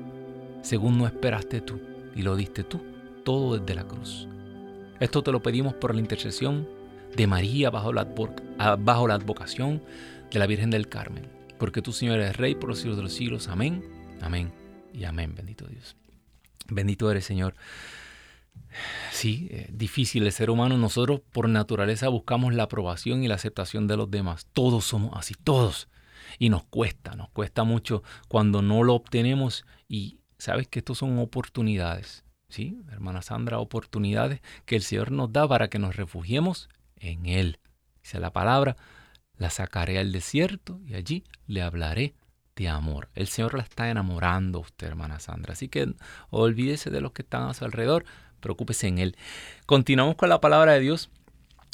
[0.64, 1.80] según no esperaste tú
[2.16, 2.82] y lo diste tú,
[3.24, 4.28] todo desde la cruz.
[5.00, 6.68] Esto te lo pedimos por la intercesión
[7.16, 8.08] de María bajo la,
[8.58, 9.84] ah, bajo la advocación
[10.32, 13.14] de la Virgen del Carmen, porque tú, Señor, eres Rey por los siglos de los
[13.14, 13.48] siglos.
[13.50, 13.84] Amén,
[14.22, 14.52] amén
[14.94, 15.96] y amén, bendito Dios.
[16.70, 17.56] Bendito eres, Señor.
[19.12, 20.78] Sí, es difícil el ser humano.
[20.78, 24.48] Nosotros por naturaleza buscamos la aprobación y la aceptación de los demás.
[24.54, 25.90] Todos somos así, todos.
[26.40, 31.20] Y nos cuesta, nos cuesta mucho cuando no lo obtenemos y sabes que estos son
[31.20, 32.78] oportunidades, ¿sí?
[32.92, 37.60] Hermana Sandra, oportunidades que el Señor nos da para que nos refugiemos en Él.
[38.04, 38.76] Dice la palabra,
[39.38, 42.14] la sacaré al desierto y allí le hablaré
[42.58, 43.08] de amor.
[43.16, 45.54] El Señor la está enamorando a usted, hermana Sandra.
[45.54, 45.94] Así que
[46.30, 48.04] olvídese de los que están a su alrededor,
[48.42, 49.16] preocúpese en Él.
[49.66, 51.10] Continuamos con la palabra de Dios.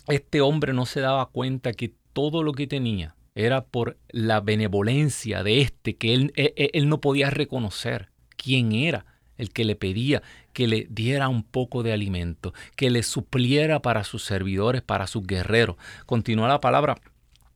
[0.08, 5.42] Este hombre no se daba cuenta que todo lo que tenía era por la benevolencia
[5.42, 8.09] de este que él, él, e, él no podía reconocer
[8.42, 9.06] quién era
[9.38, 10.22] el que le pedía
[10.54, 15.26] que le diera un poco de alimento, que le supliera para sus servidores, para sus
[15.26, 15.78] guerreros.
[16.06, 16.98] Continúa la palabra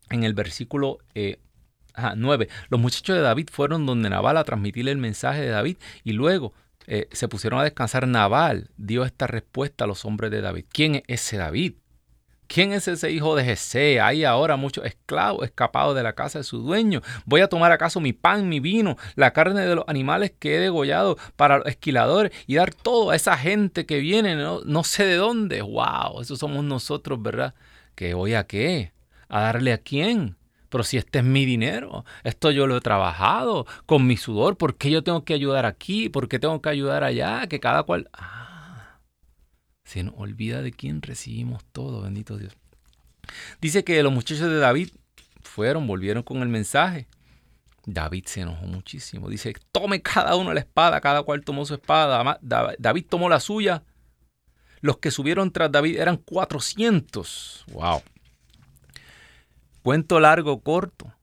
[0.10, 2.46] en el versículo 9.
[2.46, 6.14] Eh, Los muchachos de David fueron donde Nabal a transmitirle el mensaje de David y
[6.14, 6.54] luego
[6.88, 8.08] eh, se pusieron a descansar.
[8.08, 10.66] Nabal dio esta respuesta a los hombres de David.
[10.72, 11.74] ¿Quién es ese David?
[12.48, 14.02] ¿Quién es ese hijo de Jesé?
[14.02, 17.02] Hay ahora muchos esclavos escapados de la casa de su dueño.
[17.26, 20.60] ¿Voy a tomar acaso mi pan, mi vino, la carne de los animales que he
[20.60, 25.16] degollado para los esquiladores y dar todo a esa gente que viene no, sé de
[25.16, 25.62] dónde?
[25.62, 26.22] ¡Wow!
[26.22, 27.54] Eso somos nosotros, ¿verdad?
[27.96, 28.92] ¿Que voy a qué?
[29.30, 30.38] ¿A darle a quién?
[30.70, 34.76] Pero si este es mi dinero, esto yo lo he trabajado con mi sudor, ¿por
[34.76, 36.10] qué yo tengo que ayudar aquí?
[36.10, 37.48] ¿Por qué tengo que ayudar allá?
[37.48, 38.10] Que cada cual...
[39.94, 42.58] se nos olvida de quién recibimos todo, bendito Dios.
[43.62, 44.90] Dice que los muchachos de David
[45.44, 47.08] fueron, volvieron con el mensaje.
[47.86, 49.30] David se enojó muchísimo.
[49.30, 52.40] Dice, tome cada uno la espada, cada cual tomó su espada.
[52.42, 53.84] David tomó la suya.
[54.82, 57.66] Los que subieron tras David eran 400.
[57.68, 58.02] Wow.
[59.84, 61.14] Cuento largo, corto.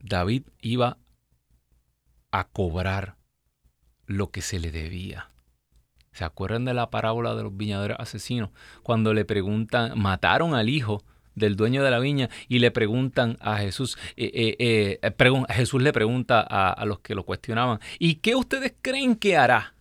[0.00, 0.98] David iba
[2.30, 3.16] a cobrar
[4.04, 5.30] lo que se le debía.
[6.18, 8.50] ¿Se acuerdan de la parábola de los viñadores asesinos?
[8.82, 11.04] Cuando le preguntan, mataron al hijo
[11.36, 15.92] del dueño de la viña y le preguntan a Jesús, eh, eh, eh, Jesús le
[15.92, 19.74] pregunta a, los que lo cuestionaban, ¿y qué ustedes creen que hará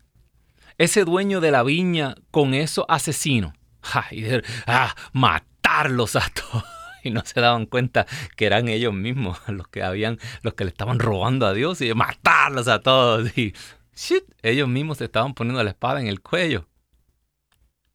[0.77, 3.53] ese dueño de la viña con esos asesinos?
[4.11, 4.23] Y
[4.67, 6.65] ah, matarlos a todos.
[7.03, 10.69] Y no se daban cuenta que eran ellos mismos los que habían, los que le
[10.69, 13.35] estaban robando a Dios y matarlos a todos.
[13.35, 13.55] Y
[14.41, 16.67] ellos mismos se estaban poniendo la espada en el cuello.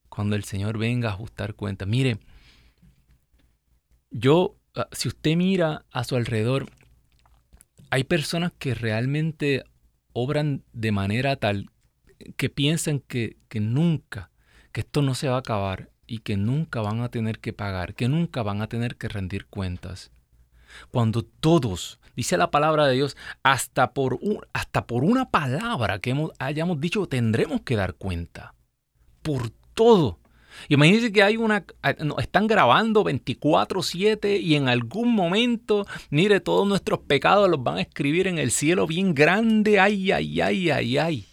[0.09, 1.89] Cuando el Señor venga a ajustar cuentas.
[1.89, 2.19] Mire,
[4.11, 6.67] yo, ah, si usted mira a su alrededor,
[7.91, 9.65] hay personas que realmente
[10.13, 11.71] obran de manera tal
[12.37, 14.31] que piensan que, que nunca,
[14.73, 17.95] que esto no se va a acabar y que nunca van a tener que pagar,
[17.95, 20.11] que nunca van a tener que rendir cuentas.
[20.91, 24.19] Cuando todos, dice la palabra de Dios, hasta por,
[24.53, 28.55] hasta por una palabra que hayamos dicho, tendremos que dar cuenta.
[29.23, 30.19] Por todo.
[30.69, 31.65] Imagínense que hay una,
[32.19, 38.27] están grabando 24/7 y en algún momento, mire, todos nuestros pecados los van a escribir
[38.27, 39.81] en el cielo bien grande.
[39.81, 41.27] Ay, ay, ay, ay, ay.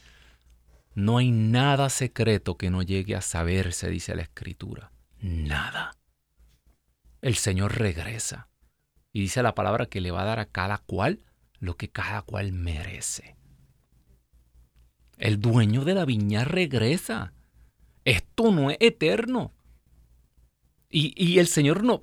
[0.95, 4.91] No hay nada secreto que no llegue a saberse, dice la escritura.
[5.21, 5.95] Nada.
[7.21, 8.48] El Señor regresa.
[9.11, 11.21] Y dice la palabra que le va a dar a cada cual
[11.59, 13.35] lo que cada cual merece.
[15.17, 17.33] El dueño de la viña regresa.
[18.05, 19.53] Esto no es eterno.
[20.89, 22.01] Y, el Señor no.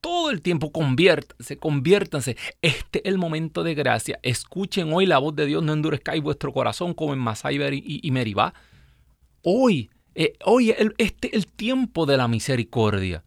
[0.00, 2.36] Todo el tiempo conviértanse, conviértanse.
[2.60, 4.18] Este es el momento de gracia.
[4.22, 8.10] Escuchen hoy la voz de Dios, no endurezcáis vuestro corazón como en Masaiber y, y
[8.10, 8.52] Meribá.
[9.42, 13.24] Hoy, eh, hoy este es el tiempo de la misericordia.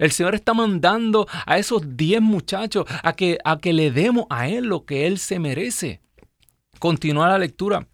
[0.00, 4.48] El Señor está mandando a esos diez muchachos a que, a que le demos a
[4.48, 6.00] Él lo que Él se merece.
[6.78, 7.86] Continúa la lectura.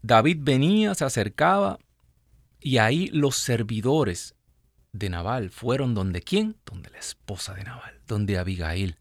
[0.00, 1.80] David venía, se acercaba
[2.60, 4.36] y ahí los servidores
[4.92, 6.56] de Nabal fueron donde quién?
[6.64, 8.98] Donde la esposa de Nabal, donde Abigail.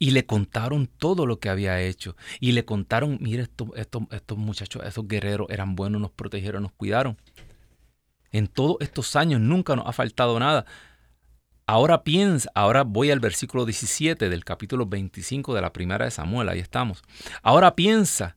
[0.00, 2.16] Y le contaron todo lo que había hecho.
[2.40, 6.72] Y le contaron, mire, estos, estos, estos muchachos, esos guerreros eran buenos, nos protegieron, nos
[6.72, 7.16] cuidaron.
[8.32, 10.64] En todos estos años nunca nos ha faltado nada.
[11.66, 16.48] Ahora piensa, ahora voy al versículo 17 del capítulo 25 de la primera de Samuel,
[16.48, 17.02] ahí estamos.
[17.42, 18.36] Ahora piensa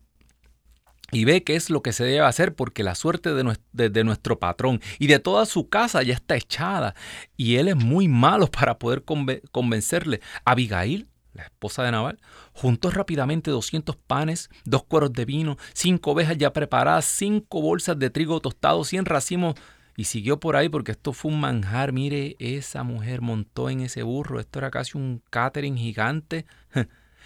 [1.11, 4.81] y ve qué es lo que se debe hacer porque la suerte de nuestro, patrón
[4.99, 6.95] y de toda su casa ya está echada
[7.37, 10.21] y él es muy malo para poder convencerle.
[10.45, 12.19] Abigail, la esposa de Nabal,
[12.51, 18.11] juntó rápidamente 200 panes, dos cueros de vino, cinco ovejas ya preparadas, cinco bolsas de
[18.11, 19.55] trigo tostado, 100 racimos
[19.95, 21.91] y siguió por ahí porque esto fue un manjar.
[21.91, 24.39] Mire, esa mujer montó en ese burro.
[24.39, 26.45] Esto era casi un catering gigante.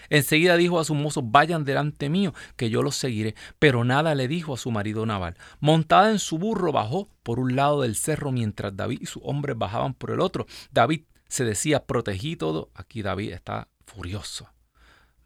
[0.10, 3.36] Enseguida dijo a sus mozos, vayan delante mío, que yo los seguiré.
[3.60, 5.38] Pero nada le dijo a su marido Naval.
[5.60, 9.58] Montada en su burro, bajó por un lado del cerro mientras David y sus hombres
[9.58, 10.45] bajaban por el otro.
[10.71, 12.69] David se decía, protegí todo.
[12.73, 14.49] Aquí David está furioso,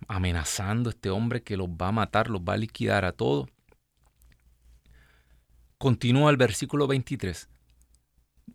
[0.08, 3.50] amenazando a este hombre que los va a matar, los va a liquidar a todos.
[5.82, 7.50] Continúa el versículo 23.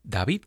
[0.05, 0.45] David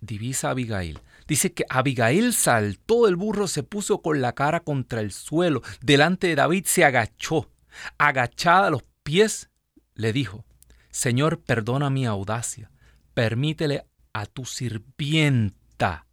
[0.00, 1.00] divisa a Abigail.
[1.26, 5.60] Dice que Abigail saltó del burro, se puso con la cara contra el suelo.
[5.82, 7.50] Delante de David se agachó.
[7.98, 9.50] Agachada a los pies,
[9.92, 10.46] le dijo,
[10.90, 12.70] Señor, perdona mi audacia.
[13.12, 16.06] Permítele a tu sirvienta.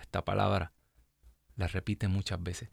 [0.00, 0.72] Esta palabra
[1.56, 2.70] la repite muchas veces.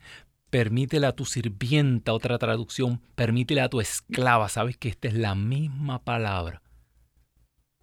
[0.50, 4.50] Permítele a tu sirvienta, otra traducción, permítele a tu esclava.
[4.50, 6.62] Sabes que esta es la misma palabra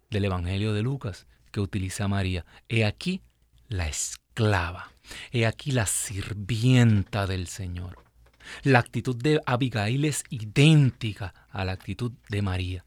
[0.09, 2.45] del Evangelio de Lucas que utiliza María.
[2.67, 3.21] He aquí
[3.69, 4.91] la esclava.
[5.31, 8.03] He aquí la sirvienta del Señor.
[8.63, 12.85] La actitud de Abigail es idéntica a la actitud de María.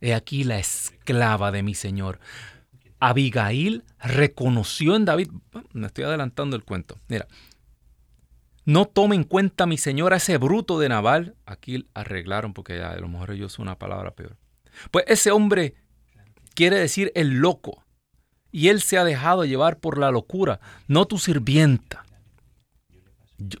[0.00, 2.20] He aquí la esclava de mi Señor.
[3.00, 5.30] Abigail reconoció en David,
[5.72, 7.26] me estoy adelantando el cuento, mira,
[8.64, 11.34] no tome en cuenta mi señora ese bruto de Naval.
[11.46, 14.36] Aquí arreglaron porque a lo mejor ellos una palabra peor.
[14.90, 15.74] Pues ese hombre
[16.54, 17.84] quiere decir el loco.
[18.52, 22.04] Y él se ha dejado llevar por la locura, no tu sirvienta.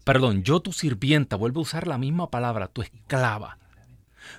[0.04, 3.58] perdón, yo tu sirvienta, vuelvo a usar la misma palabra, tu esclava.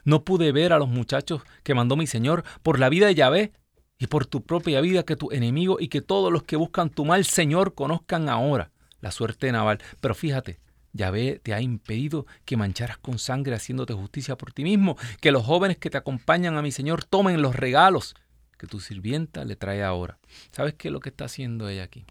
[0.04, 3.54] No pude ver a los muchachos que mandó mi Señor por la vida de Yahvé
[3.98, 7.06] y por tu propia vida que tu enemigo y que todos los que buscan tu
[7.06, 8.72] mal, Señor, conozcan ahora
[9.02, 9.80] la suerte de Naval.
[10.00, 10.60] Pero fíjate,
[10.94, 15.46] Yahvé te ha impedido que mancharas con sangre haciéndote justicia por ti mismo, que los
[15.46, 18.16] jóvenes que te acompañan a mi Señor tomen los regalos
[18.62, 20.20] que tu sirvienta le trae ahora.
[20.52, 22.06] ¿Sabes qué es lo que está haciendo ella aquí?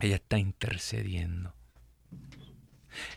[0.00, 1.54] Ella está intercediendo.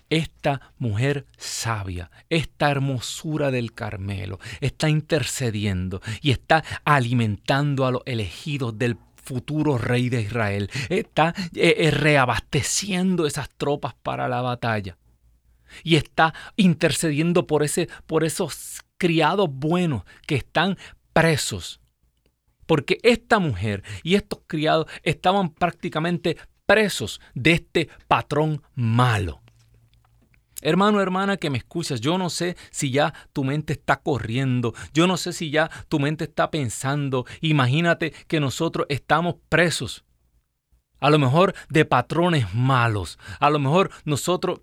[0.10, 8.78] Esta mujer sabia, esta hermosura del Carmelo, está intercediendo y está alimentando a los elegidos
[8.78, 10.70] del futuro rey de Israel.
[10.90, 14.98] Está eh, eh, reabasteciendo esas tropas para la batalla.
[15.84, 20.78] Y está intercediendo por, ese, por esos criados buenos que están
[21.12, 21.82] presos.
[22.66, 29.42] Porque esta mujer y estos criados estaban prácticamente presos de este patrón malo.
[30.66, 35.06] Hermano, hermana que me escuchas, yo no sé si ya tu mente está corriendo, yo
[35.06, 40.06] no sé si ya tu mente está pensando, imagínate que nosotros estamos presos,
[41.00, 44.62] a lo mejor de patrones malos, a lo mejor nosotros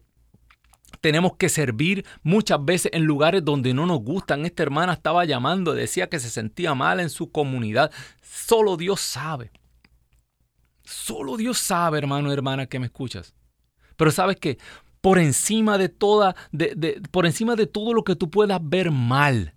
[1.01, 4.45] tenemos que servir muchas veces en lugares donde no nos gustan.
[4.45, 7.93] Esta hermana estaba llamando, decía que se sentía mal en su comunidad.
[8.23, 9.53] Solo Dios sabe.
[10.83, 13.35] Solo Dios sabe, hermano, hermana, que me escuchas.
[13.97, 14.59] Pero sabes que
[15.03, 19.55] por encima de toda, de, por encima de todo lo que tú puedas ver mal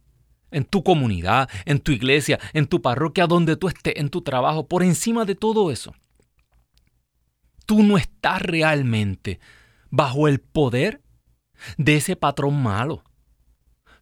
[0.51, 4.67] en tu comunidad, en tu iglesia, en tu parroquia, donde tú estés, en tu trabajo,
[4.67, 5.93] por encima de todo eso,
[7.65, 9.39] tú no estás realmente
[9.91, 11.01] bajo el poder
[11.77, 13.03] de ese patrón malo.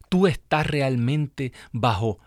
[0.08, 2.18] Tú estás realmente bajo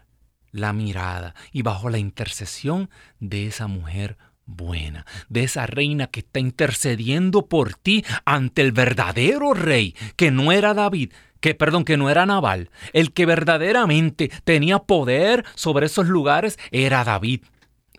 [0.52, 2.90] la mirada y bajo la intercesión
[3.20, 4.18] de esa mujer
[4.48, 10.52] buena, de esa reina que está intercediendo por ti ante el verdadero rey, que no
[10.52, 16.08] era David, que perdón, que no era Nabal, el que verdaderamente tenía poder sobre esos
[16.08, 17.42] lugares era David.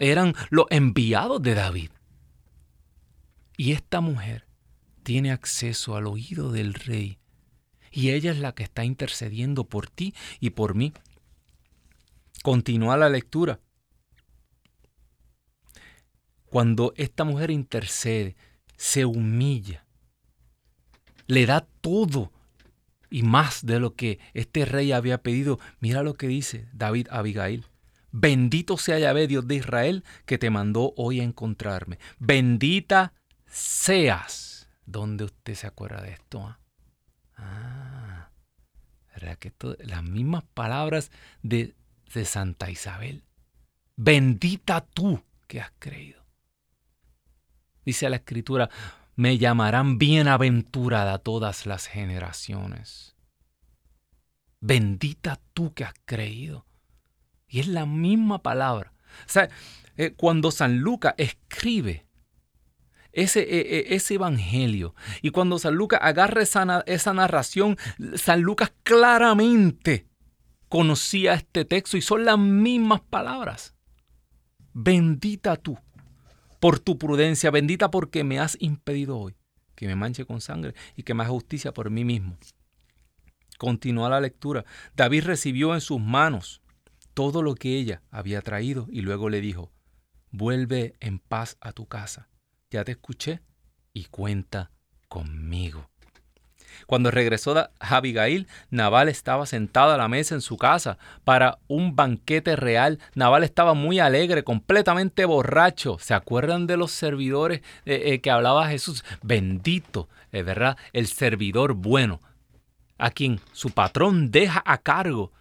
[0.01, 1.91] Eran los enviados de David.
[3.57, 4.47] Y esta mujer
[5.03, 7.19] tiene acceso al oído del rey
[7.91, 10.93] y ella es la que está intercediendo por ti y por mí.
[12.43, 13.61] Continúa la lectura
[16.51, 18.37] cuando esta mujer intercede,
[18.77, 19.85] se humilla,
[21.27, 22.33] le da todo
[23.11, 25.59] y más de lo que este rey había pedido.
[25.81, 27.67] Mira lo que dice David Abigail.
[28.11, 31.99] Bendito sea Yahvé, Dios de Israel, que te mandó hoy a encontrarme.
[32.19, 33.13] Bendita
[33.47, 34.69] seas.
[34.87, 36.41] ¿Dónde usted se acuerda de esto?
[36.41, 36.59] Ah,
[37.37, 38.31] ah
[39.15, 41.11] ¿verdad que las mismas palabras
[41.43, 41.75] de,
[42.15, 43.25] de Santa Isabel.
[43.97, 46.18] Bendita tú que has creído
[47.89, 48.69] dice la escritura,
[49.17, 53.17] me llamarán bienaventurada todas las generaciones.
[54.61, 56.67] Bendita tú que has creído.
[57.49, 58.93] Y es la misma palabra.
[59.21, 59.49] O sea,
[59.97, 62.05] eh, cuando San Lucas escribe
[63.13, 67.79] ese, e, e, ese, evangelio y cuando San Lucas agarra esa, esa narración,
[68.17, 70.07] San Lucas claramente
[70.69, 73.75] conocía este texto y son las mismas palabras.
[74.75, 75.79] Bendita tú
[76.61, 79.37] por tu prudencia, bendita porque me has impedido hoy
[79.79, 82.37] que me manche con sangre y que me haga justicia por mí mismo.
[83.59, 84.65] Continúa la lectura.
[84.97, 86.63] David recibió en sus manos
[87.15, 89.71] todo lo que ella había traído y luego le dijo,
[90.33, 92.29] vuelve en paz a tu casa.
[92.71, 93.41] Ya te escuché
[93.93, 94.73] y cuenta
[95.09, 95.89] conmigo.
[96.87, 102.57] Cuando regresó Abigail, Naval estaba sentado a la mesa en su casa para un banquete
[102.57, 102.99] real.
[103.15, 105.99] Naval estaba muy alegre, completamente borracho.
[106.01, 109.05] ¿Se acuerdan de los servidores eh, eh, que hablaba Jesús?
[109.23, 112.21] Bendito, es verdad, el servidor bueno,
[112.99, 115.33] a quien su patrón deja a cargo.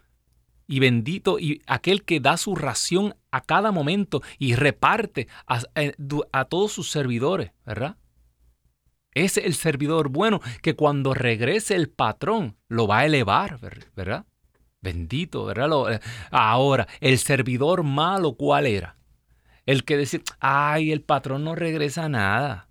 [0.69, 5.93] Y bendito y aquel que da su ración a cada momento y reparte a, eh,
[6.33, 7.95] a todos sus servidores, ¿verdad?
[9.18, 13.59] Es el servidor bueno que cuando regrese el patrón lo va a elevar,
[13.95, 14.28] ¿verdad?
[14.80, 15.95] Bendito, ¿verdad?
[15.95, 15.99] Eh,
[16.30, 18.95] ahora, el servidor malo, ¿cuál era?
[19.65, 22.68] El que decía, ay, el patrón no regresa nada.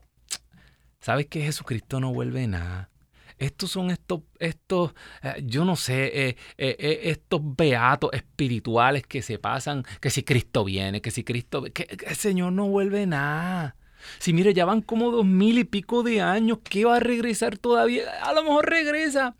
[1.00, 2.90] ¿Sabes que Jesucristo no vuelve nada?
[3.38, 9.82] Estos son estos, estos eh, yo no sé, eh, estos beatos espirituales que se pasan,
[10.00, 13.74] que si Cristo viene, que si Cristo, que el Señor no vuelve nada.
[14.18, 17.58] Si mire, ya van como dos mil y pico de años, ¿qué va a regresar
[17.58, 18.04] todavía?
[18.22, 19.36] A lo mejor regresa.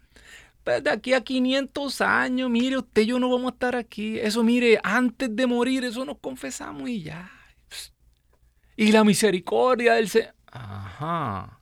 [0.67, 4.19] Pues de aquí a 500 años, mire, usted y yo no vamos a estar aquí.
[4.19, 7.31] Eso, mire, antes de morir, eso nos confesamos y ya.
[8.77, 10.35] Y la misericordia del Señor.
[10.51, 11.61] Ajá.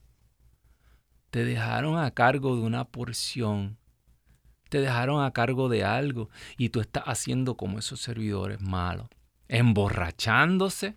[1.30, 3.76] Te dejaron a cargo de una porción.
[4.70, 6.30] Te dejaron a cargo de algo.
[6.56, 9.08] Y tú estás haciendo como esos servidores malos.
[9.48, 10.96] Emborrachándose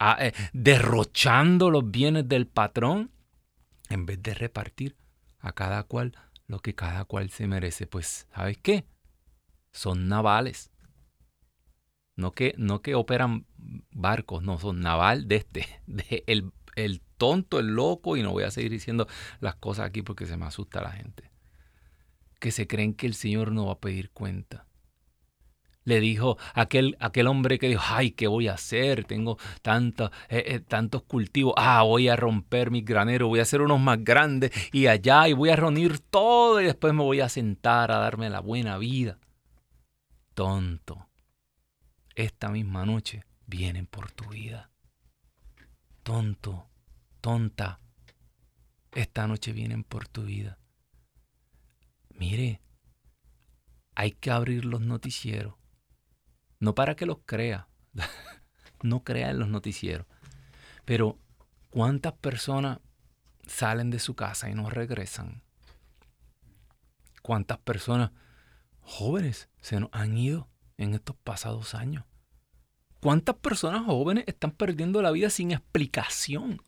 [0.00, 3.10] eh, derrochando los bienes del patrón
[3.88, 4.96] en vez de repartir
[5.40, 6.14] a cada cual
[6.46, 7.86] lo que cada cual se merece.
[7.86, 8.84] Pues, ¿sabes qué?
[9.72, 10.70] Son navales.
[12.16, 13.46] No que, no que operan
[13.90, 18.44] barcos, no, son naval de este, de el, el tonto, el loco, y no voy
[18.44, 19.06] a seguir diciendo
[19.40, 21.30] las cosas aquí porque se me asusta la gente.
[22.40, 24.67] Que se creen que el Señor no va a pedir cuenta
[25.88, 29.04] le dijo aquel, aquel hombre que dijo, ay, ¿qué voy a hacer?
[29.04, 31.54] Tengo eh, eh, tantos cultivos.
[31.56, 35.32] Ah, voy a romper mi granero, voy a hacer unos más grandes y allá y
[35.32, 39.18] voy a reunir todo y después me voy a sentar a darme la buena vida.
[40.34, 41.08] Tonto.
[42.14, 44.70] esta misma noche vienen por tu vida.
[46.02, 46.68] Tonto,
[47.20, 47.80] tonta,
[48.92, 50.58] esta noche vienen por tu vida.
[52.10, 52.60] Mire,
[53.94, 55.54] hay que abrir los noticieros.
[56.60, 57.68] No para que los crea.
[58.82, 60.06] no crea en los noticieros.
[60.84, 61.18] Pero,
[61.70, 62.80] ¿cuántas personas
[63.46, 65.42] salen de su casa y no regresan?
[67.22, 68.10] ¿Cuántas personas
[68.80, 72.04] jóvenes se nos han ido en estos pasados años?
[73.00, 76.62] ¿Cuántas personas jóvenes están perdiendo la vida sin explicación?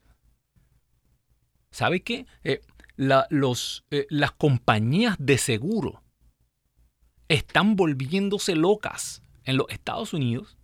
[1.70, 2.26] ¿Sabe qué?
[2.44, 2.60] Eh,
[2.96, 6.02] los, eh, las compañías de seguro
[7.28, 10.56] están volviéndose locas en los Estados Unidos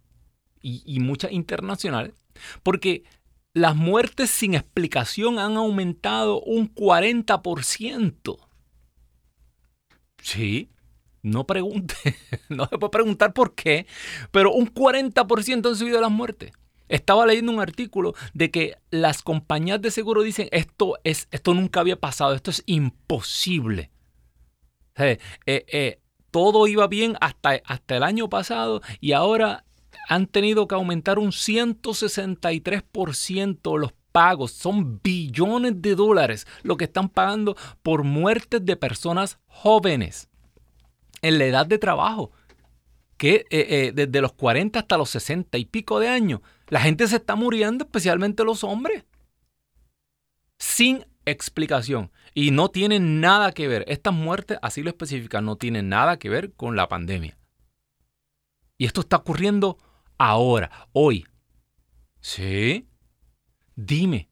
[0.62, 2.14] y, muchas internacionales
[2.62, 3.04] porque
[3.52, 8.36] las muertes sin explicación han aumentado un 40%.
[10.22, 10.70] Sí,
[11.22, 11.94] no pregunte,
[12.48, 13.86] no se puede preguntar por qué,
[14.30, 16.52] pero un 40% han subido las muertes.
[16.88, 21.80] Estaba leyendo un artículo de que las compañías de seguro dicen esto, es, esto nunca
[21.80, 23.90] había pasado, esto es imposible.
[24.96, 26.00] Eh, eh,
[26.36, 29.64] todo iba bien hasta, hasta el año pasado y ahora
[30.06, 34.52] han tenido que aumentar un 163% los pagos.
[34.52, 40.28] Son billones de dólares lo que están pagando por muertes de personas jóvenes
[41.22, 42.32] en la edad de trabajo
[43.16, 47.16] que eh, desde los 40 hasta los 60 y pico de años la gente se
[47.16, 49.06] está muriendo, especialmente los hombres.
[50.76, 52.12] Sin explicación.
[52.34, 53.86] Y no tienen nada que ver.
[53.88, 57.38] Estas muertes, así lo especifican, no tienen nada que ver con la pandemia.
[58.76, 59.78] Y esto está ocurriendo
[60.18, 61.26] ahora, hoy.
[62.20, 62.90] ¿Sí?
[63.74, 64.28] Dime,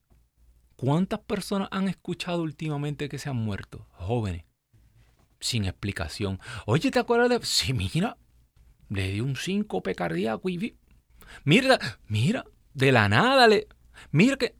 [0.77, 3.87] ¿cuántas personas han escuchado últimamente que se han muerto?
[3.93, 4.45] Jóvenes.
[5.41, 6.41] Sin explicación.
[6.67, 7.41] Oye, ¿te acuerdas de...?
[7.43, 8.19] Sí, mira,
[8.91, 10.77] le dio un síncope cardíaco y
[11.45, 13.67] Mira, mira, de la nada le.
[14.11, 14.55] Mira que.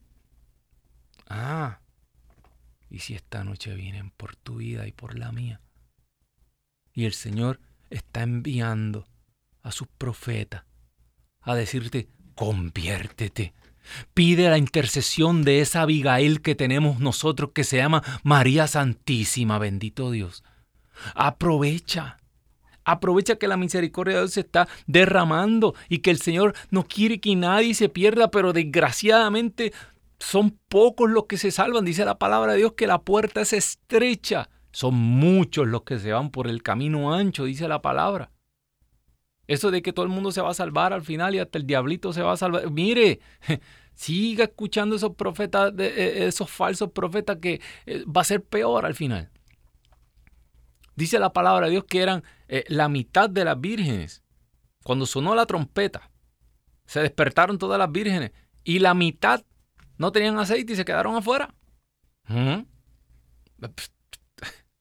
[1.27, 1.79] Ah.
[2.89, 5.61] ¿Y si esta noche vienen por tu vida y por la mía?
[6.93, 7.59] Y el Señor
[7.89, 9.07] está enviando
[9.63, 10.63] a sus profetas
[11.41, 13.53] a decirte, conviértete.
[14.13, 20.09] Pide la intercesión de esa Abigail que tenemos nosotros que se llama María Santísima, bendito
[20.09, 20.43] Dios.
[21.13, 22.17] Aprovecha.
[22.83, 27.19] Aprovecha que la misericordia de Dios se está derramando y que el Señor no quiere
[27.19, 29.73] que nadie se pierda, pero desgraciadamente
[30.19, 31.85] son pocos los que se salvan.
[31.85, 34.49] Dice la palabra de Dios que la puerta es estrecha.
[34.71, 38.31] Son muchos los que se van por el camino ancho, dice la palabra.
[39.47, 41.67] Eso de que todo el mundo se va a salvar al final y hasta el
[41.67, 42.69] diablito se va a salvar.
[42.71, 43.19] Mire,
[43.93, 48.95] siga escuchando esos profetas, eh, esos falsos profetas que eh, va a ser peor al
[48.95, 49.29] final.
[50.95, 54.23] Dice la palabra de Dios que eran eh, la mitad de las vírgenes.
[54.83, 56.11] Cuando sonó la trompeta,
[56.85, 58.31] se despertaron todas las vírgenes
[58.63, 59.43] y la mitad
[59.97, 61.53] no tenían aceite y se quedaron afuera.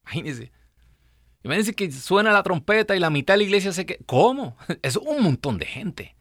[0.04, 0.52] Imagínense.
[1.42, 3.98] Imagínense que suena la trompeta y la mitad de la iglesia se queda.
[4.06, 4.56] ¿Cómo?
[4.82, 6.16] Es un montón de gente.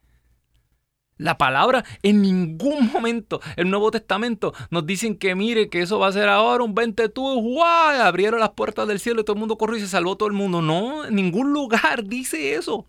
[1.17, 6.07] La palabra en ningún momento, el Nuevo Testamento, nos dicen que mire, que eso va
[6.07, 8.01] a ser ahora un 20 tú, ¡guau!
[8.01, 10.33] Abrieron las puertas del cielo y todo el mundo corrió y se salvó todo el
[10.33, 10.61] mundo.
[10.61, 12.87] No, en ningún lugar dice eso.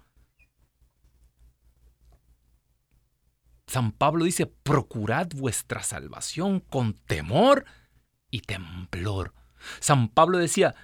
[3.75, 7.65] San Pablo dice, procurad vuestra salvación con temor
[8.31, 9.35] y temblor.
[9.81, 10.77] San Pablo decía,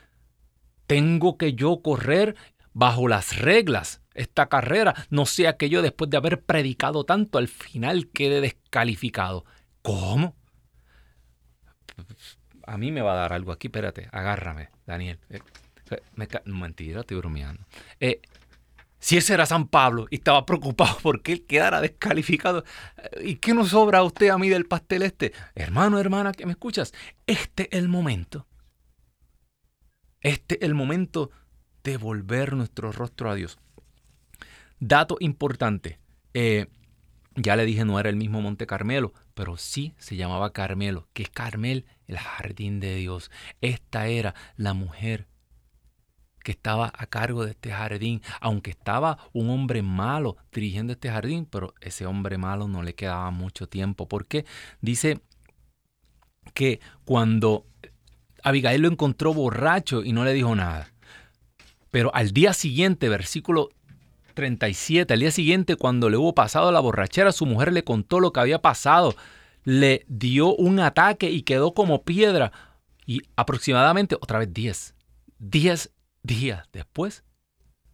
[0.88, 2.34] tengo que yo correr
[2.72, 7.46] bajo las reglas esta carrera, no sea que yo después de haber predicado tanto al
[7.46, 9.44] final quede descalificado.
[9.82, 10.34] ¿Cómo?
[12.66, 15.20] A mí me va a dar algo aquí, espérate, agárrame, Daniel.
[15.28, 15.38] Eh,
[16.44, 17.64] mentira, estoy bromeando.
[18.00, 18.20] Eh,
[19.00, 22.64] si ese era San Pablo y estaba preocupado porque él quedara descalificado,
[23.22, 25.32] ¿y qué nos sobra a usted a mí del pastel este?
[25.54, 26.92] Hermano, hermana, que me escuchas,
[27.26, 28.46] este es el momento.
[30.20, 31.30] Este es el momento
[31.82, 33.58] de volver nuestro rostro a Dios.
[34.78, 35.98] Dato importante.
[36.34, 36.66] Eh,
[37.36, 41.22] ya le dije, no era el mismo Monte Carmelo, pero sí se llamaba Carmelo, que
[41.22, 43.30] es Carmel, el jardín de Dios.
[43.62, 45.29] Esta era la mujer
[46.42, 51.46] que estaba a cargo de este jardín, aunque estaba un hombre malo dirigiendo este jardín,
[51.46, 54.44] pero ese hombre malo no le quedaba mucho tiempo, porque
[54.80, 55.20] dice
[56.54, 57.66] que cuando
[58.42, 60.92] Abigail lo encontró borracho y no le dijo nada,
[61.90, 63.70] pero al día siguiente, versículo
[64.34, 65.12] 37.
[65.12, 68.40] Al día siguiente, cuando le hubo pasado la borrachera, su mujer le contó lo que
[68.40, 69.14] había pasado.
[69.64, 72.52] Le dio un ataque y quedó como piedra.
[73.06, 74.94] Y aproximadamente, otra vez 10,
[75.38, 75.90] 10
[76.22, 77.24] días después,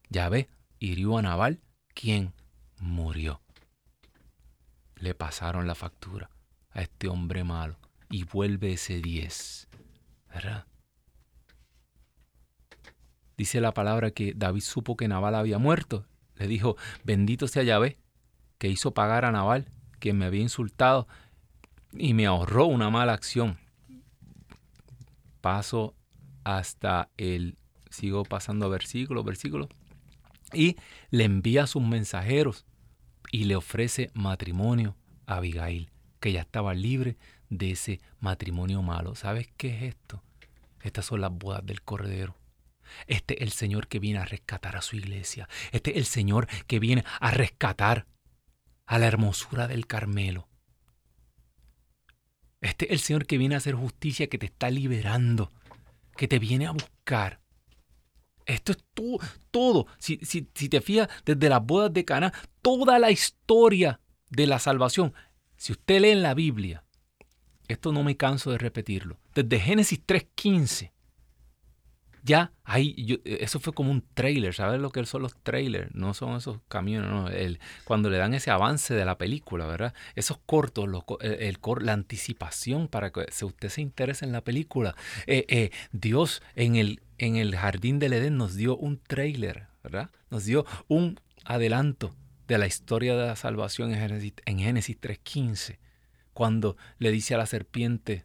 [0.08, 0.48] ya ve,
[0.78, 1.60] hirió a Naval,
[1.94, 2.34] quien
[2.78, 3.40] murió.
[4.96, 6.30] Le pasaron la factura
[6.70, 7.78] a este hombre malo
[8.10, 9.68] y vuelve ese 10.
[10.28, 10.66] ¿Verdad?
[13.36, 16.06] Dice la palabra que David supo que Nabal había muerto.
[16.36, 17.98] Le dijo, bendito sea Yahvé,
[18.58, 19.70] que hizo pagar a Nabal,
[20.00, 21.06] que me había insultado
[21.92, 23.58] y me ahorró una mala acción.
[25.40, 25.94] Paso
[26.44, 27.58] hasta el,
[27.96, 29.68] sigo pasando versículo, versículo,
[30.52, 30.76] y
[31.10, 32.64] le envía a sus mensajeros
[33.32, 35.90] y le ofrece matrimonio a Abigail,
[36.20, 37.16] que ya estaba libre
[37.48, 39.14] de ese matrimonio malo.
[39.14, 40.22] ¿Sabes qué es esto?
[40.82, 42.36] Estas son las bodas del Cordero.
[43.08, 45.48] Este es el Señor que viene a rescatar a su iglesia.
[45.72, 48.06] Este es el Señor que viene a rescatar
[48.86, 50.48] a la hermosura del Carmelo.
[52.60, 55.52] Este es el Señor que viene a hacer justicia, que te está liberando,
[56.16, 57.40] que te viene a buscar.
[58.46, 59.18] Esto es todo,
[59.50, 59.86] todo.
[59.98, 62.32] Si, si, te fías desde las bodas de Cana,
[62.62, 65.12] toda la historia de la salvación.
[65.56, 66.84] Si usted lee en la Biblia,
[67.66, 70.92] esto no me canso de repetirlo, desde Génesis 3.15
[72.26, 75.94] ya ahí, eh, eso fue como un trailer, ¿sabes lo que son los trailers?
[75.94, 79.94] No son esos camiones, no, el, cuando le dan ese avance de la película, ¿verdad?
[80.16, 80.88] Esos cortos,
[81.20, 84.96] el, la anticipación para que usted se interese en la película.
[85.26, 90.10] Eh, eh, Dios en el, en el jardín del Edén nos dio un trailer, ¿verdad?
[90.28, 92.16] Nos dio un adelanto
[92.48, 95.78] de la historia de la salvación en Génesis, en Génesis 3.15,
[96.32, 98.24] cuando le dice a la serpiente,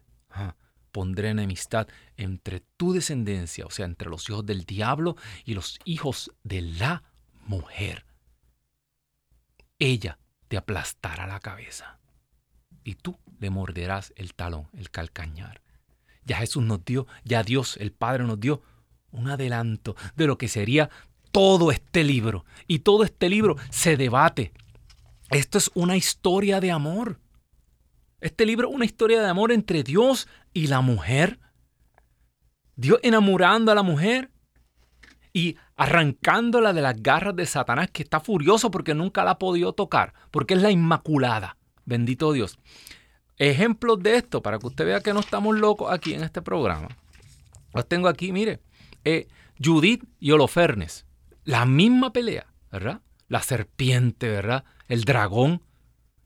[0.92, 6.30] pondré enemistad entre tu descendencia, o sea, entre los hijos del diablo y los hijos
[6.44, 7.02] de la
[7.46, 8.04] mujer.
[9.78, 10.18] Ella
[10.48, 11.98] te aplastará la cabeza
[12.84, 15.62] y tú le morderás el talón, el calcañar.
[16.24, 18.62] Ya Jesús nos dio, ya Dios, el Padre nos dio
[19.10, 20.90] un adelanto de lo que sería
[21.32, 22.44] todo este libro.
[22.66, 24.52] Y todo este libro se debate.
[25.30, 27.18] Esto es una historia de amor.
[28.22, 31.40] Este libro es una historia de amor entre Dios y la mujer.
[32.76, 34.30] Dios enamorando a la mujer
[35.32, 39.72] y arrancándola de las garras de Satanás que está furioso porque nunca la ha podido
[39.72, 41.56] tocar, porque es la Inmaculada.
[41.84, 42.60] Bendito Dios.
[43.38, 46.96] Ejemplos de esto, para que usted vea que no estamos locos aquí en este programa.
[47.74, 48.60] Los tengo aquí, mire.
[49.04, 49.26] Eh,
[49.62, 51.06] Judith y Holofernes.
[51.42, 53.00] La misma pelea, ¿verdad?
[53.26, 54.62] La serpiente, ¿verdad?
[54.86, 55.60] El dragón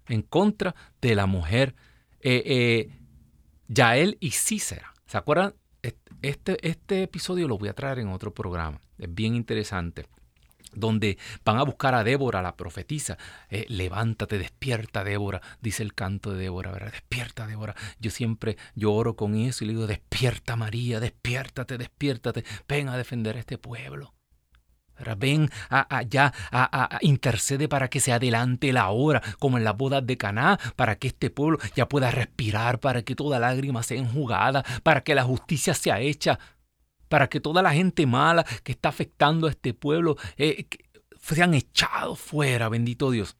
[0.08, 1.74] en contra de la mujer
[2.28, 2.90] eh, eh,
[3.68, 4.92] Yael y Cícera.
[5.06, 5.54] ¿Se acuerdan?
[6.22, 8.80] Este, este episodio lo voy a traer en otro programa.
[8.98, 10.06] Es bien interesante
[10.72, 13.16] donde van a buscar a Débora, la profetisa.
[13.48, 16.90] Eh, levántate, despierta, Débora, dice el canto de Débora, ¿verdad?
[16.90, 17.76] Despierta, Débora.
[18.00, 23.36] Yo siempre lloro con eso y le digo, despierta, María, despiértate, despiértate, ven a defender
[23.36, 24.15] a este pueblo.
[25.16, 30.16] Ven allá, a, intercede para que se adelante la hora, como en las bodas de
[30.16, 35.02] Caná, para que este pueblo ya pueda respirar, para que toda lágrima sea enjugada, para
[35.02, 36.38] que la justicia sea hecha,
[37.08, 40.66] para que toda la gente mala que está afectando a este pueblo eh,
[41.20, 43.36] sean echados fuera, bendito Dios.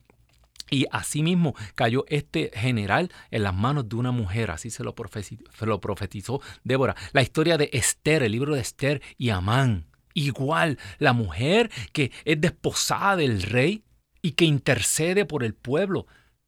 [0.71, 5.45] Y asimismo cayó este general en las manos de una mujer, así se lo, profetizó,
[5.57, 6.97] se lo profetizó Débora.
[7.13, 9.87] La historia de Esther, el libro de Esther y Amán.
[10.17, 13.85] Igual la mujer que es desposada del rey
[14.23, 16.07] y que intercede por el pueblo.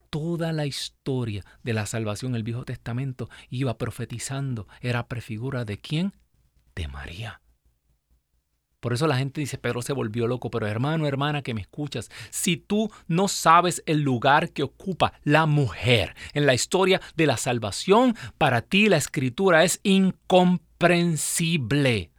[0.08, 4.66] Toda la historia de la salvación el Viejo Testamento iba profetizando.
[4.80, 6.14] Era prefigura de quién?
[6.74, 7.42] De María.
[8.80, 12.10] Por eso la gente dice, Pedro se volvió loco, pero hermano, hermana que me escuchas,
[12.30, 17.36] si tú no sabes el lugar que ocupa la mujer en la historia de la
[17.36, 22.12] salvación, para ti la escritura es incomprensible.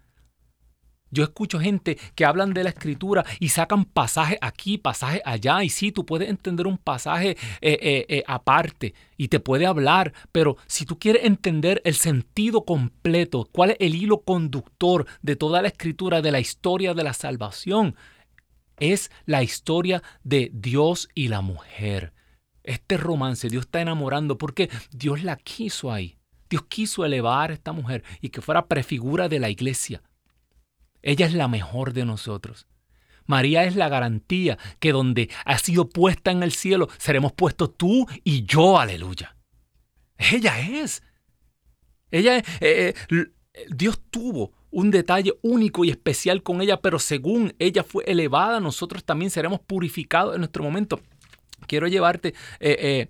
[1.12, 5.64] Yo escucho gente que hablan de la escritura y sacan pasajes aquí, pasajes allá.
[5.64, 10.14] Y sí, tú puedes entender un pasaje eh, eh, eh, aparte y te puede hablar,
[10.32, 15.62] pero si tú quieres entender el sentido completo, cuál es el hilo conductor de toda
[15.62, 17.96] la escritura, de la historia de la salvación,
[18.80, 22.14] es la historia de Dios y la mujer.
[22.64, 26.18] Este romance, Dios está enamorando porque Dios la quiso ahí.
[26.50, 30.02] Dios quiso elevar a esta mujer y que fuera prefigura de la iglesia.
[31.02, 32.68] Ella es la mejor de nosotros.
[33.26, 38.08] María es la garantía que donde ha sido puesta en el cielo seremos puestos tú
[38.24, 39.36] y yo, aleluya.
[40.18, 41.04] Ella es.
[42.10, 42.44] Ella es.
[42.60, 43.28] Eh, eh,
[43.70, 49.04] Dios tuvo un detalle único y especial con ella, pero según ella fue elevada, nosotros
[49.04, 51.00] también seremos purificados en nuestro momento.
[51.68, 53.10] Quiero llevarte, eh,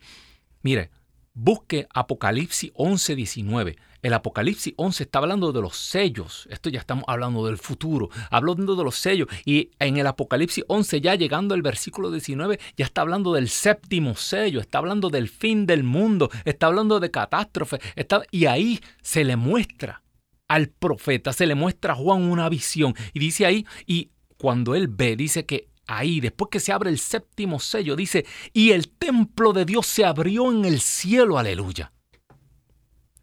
[0.64, 0.90] mire,
[1.34, 3.78] Busque Apocalipsis 11, 19.
[4.02, 6.48] El Apocalipsis 11 está hablando de los sellos.
[6.50, 8.10] Esto ya estamos hablando del futuro.
[8.32, 9.28] Hablando de los sellos.
[9.46, 14.16] Y en el Apocalipsis 11, ya llegando al versículo 19, ya está hablando del séptimo
[14.16, 14.62] sello.
[14.62, 16.30] Está hablando del fin del mundo.
[16.46, 17.80] Está hablando de catástrofe.
[17.96, 20.02] Está, y ahí se le muestra
[20.48, 22.96] al profeta, se le muestra a Juan una visión.
[23.14, 27.00] Y dice ahí, y cuando él ve, dice que ahí, después que se abre el
[27.00, 31.94] séptimo sello, dice, y el templo de Dios se abrió en el cielo, aleluya.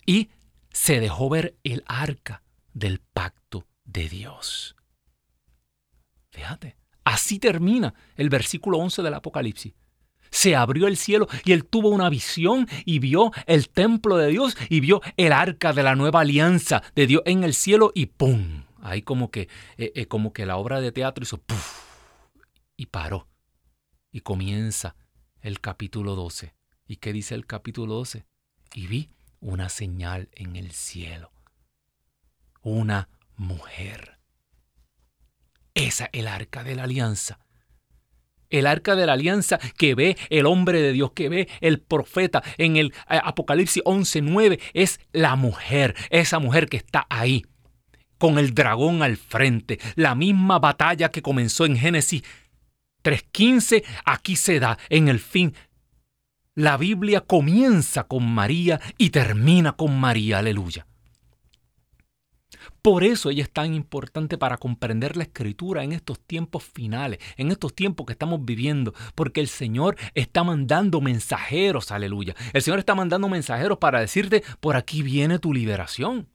[0.07, 0.31] Y
[0.77, 2.43] se dejó ver el arca
[2.75, 4.77] del pacto de Dios.
[6.29, 9.73] Fíjate, así termina el versículo 11 del Apocalipsis.
[10.31, 14.55] Se abrió el cielo y él tuvo una visión y vio el templo de Dios
[14.69, 18.65] y vio el arca de la nueva alianza de Dios en el cielo y ¡pum!
[18.83, 19.49] Ahí como que,
[19.79, 21.87] eh, eh, como que la obra de teatro hizo ¡puf!
[22.77, 23.29] y paró.
[24.13, 24.95] Y comienza
[25.41, 26.55] el capítulo 12.
[26.87, 28.27] ¿Y qué dice el capítulo 12?
[28.75, 31.31] Y vi una señal en el cielo.
[32.63, 34.19] Una mujer.
[35.75, 37.39] Esa es el arca de la alianza.
[38.49, 42.43] El arca de la alianza que ve el hombre de Dios, que ve el profeta
[42.59, 47.45] en el eh, Apocalipsis 11:9 es la mujer, esa mujer que está ahí
[48.19, 52.23] con el dragón al frente, la misma batalla que comenzó en Génesis
[53.03, 55.55] 3.15, aquí se da en el fin
[56.57, 60.87] la Biblia comienza con María y termina con María, aleluya.
[62.81, 67.51] Por eso ella es tan importante para comprender la escritura en estos tiempos finales, en
[67.51, 72.35] estos tiempos que estamos viviendo, porque el Señor está mandando mensajeros, aleluya.
[72.55, 76.29] El Señor está mandando mensajeros para decirte, por aquí viene tu liberación.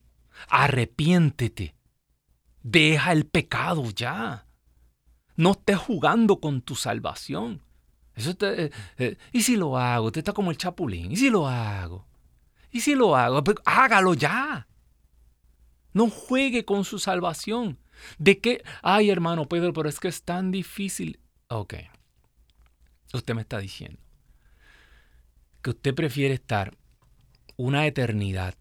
[0.49, 1.73] Arrepiéntete.
[2.61, 4.45] Deja el pecado ya.
[5.35, 7.63] No estés jugando con tu salvación.
[8.15, 10.07] Eso eh, eh, ¿Y si lo hago?
[10.07, 11.11] Usted está como el chapulín.
[11.11, 12.05] ¿Y si lo hago?
[12.71, 13.43] ¿Y si lo hago?
[13.43, 14.67] Pues, hágalo ya.
[15.93, 17.79] No juegue con su salvación.
[18.17, 18.63] ¿De qué?
[18.81, 21.19] Ay, hermano Pedro, pero es que es tan difícil.
[21.47, 21.75] Ok.
[23.13, 23.99] Usted me está diciendo
[25.61, 26.75] que usted prefiere estar
[27.57, 28.55] una eternidad.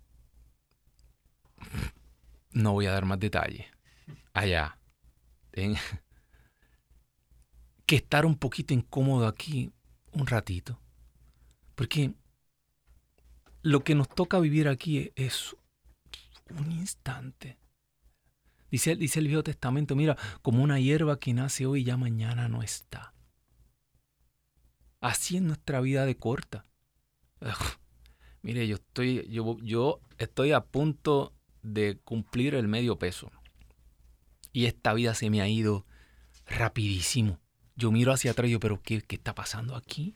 [2.52, 3.66] No voy a dar más detalles.
[4.32, 4.76] Allá.
[7.90, 9.72] Que estar un poquito incómodo aquí
[10.12, 10.78] un ratito.
[11.74, 12.14] Porque
[13.62, 15.56] lo que nos toca vivir aquí es
[16.56, 17.58] un instante.
[18.70, 22.48] Dice, dice el Viejo Testamento, mira, como una hierba que nace hoy y ya mañana
[22.48, 23.12] no está.
[25.00, 26.66] Así es nuestra vida de corta.
[28.42, 33.32] mire, yo estoy, yo, yo estoy a punto de cumplir el medio peso.
[34.52, 35.86] Y esta vida se me ha ido
[36.46, 37.40] rapidísimo
[37.80, 40.14] yo miro hacia atrás y yo, pero ¿qué, está pasando aquí?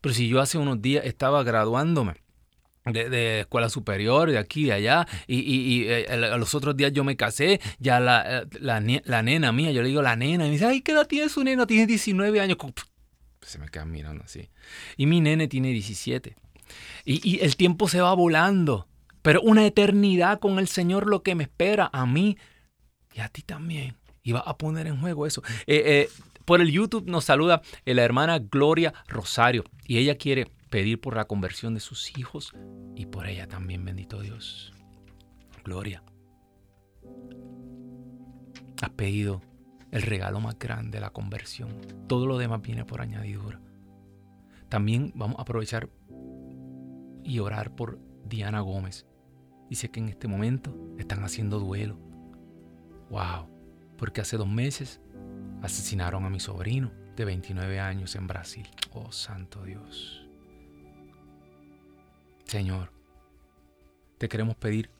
[0.00, 2.16] Pero si yo hace unos días estaba graduándome
[2.84, 7.16] de, escuela superior, de aquí, de allá, y, eh, a los otros días yo me
[7.16, 10.66] casé, ya la, eh, la, nena mía, yo le digo la nena, y me dice,
[10.66, 11.66] ay, ¿qué edad tiene su nena?
[11.66, 12.58] Tiene 19 años.
[13.42, 14.50] Se me quedan mirando así.
[14.96, 16.36] Y mi nene tiene 17.
[17.04, 18.88] Y, y el tiempo se va volando,
[19.22, 22.36] pero una eternidad con el Señor lo que me espera a mí
[23.14, 23.96] y a ti también.
[24.22, 25.42] Y va a poner en juego eso.
[25.66, 26.08] Eh, eh
[26.48, 31.26] por el YouTube nos saluda la hermana Gloria Rosario y ella quiere pedir por la
[31.26, 32.54] conversión de sus hijos
[32.96, 34.72] y por ella también, bendito Dios.
[35.62, 36.02] Gloria.
[38.80, 39.42] Has pedido
[39.90, 41.82] el regalo más grande, la conversión.
[42.06, 43.60] Todo lo demás viene por añadidura.
[44.70, 45.90] También vamos a aprovechar
[47.24, 49.06] y orar por Diana Gómez.
[49.68, 51.98] Dice que en este momento están haciendo duelo.
[53.10, 53.50] Wow,
[53.98, 55.02] porque hace dos meses
[55.62, 58.68] Asesinaron a mi sobrino de 29 años en Brasil.
[58.92, 60.24] Oh, santo Dios.
[62.44, 62.92] Señor,
[64.18, 64.90] te queremos pedir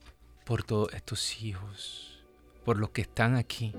[0.44, 2.24] por todos estos hijos,
[2.64, 3.72] por los que están aquí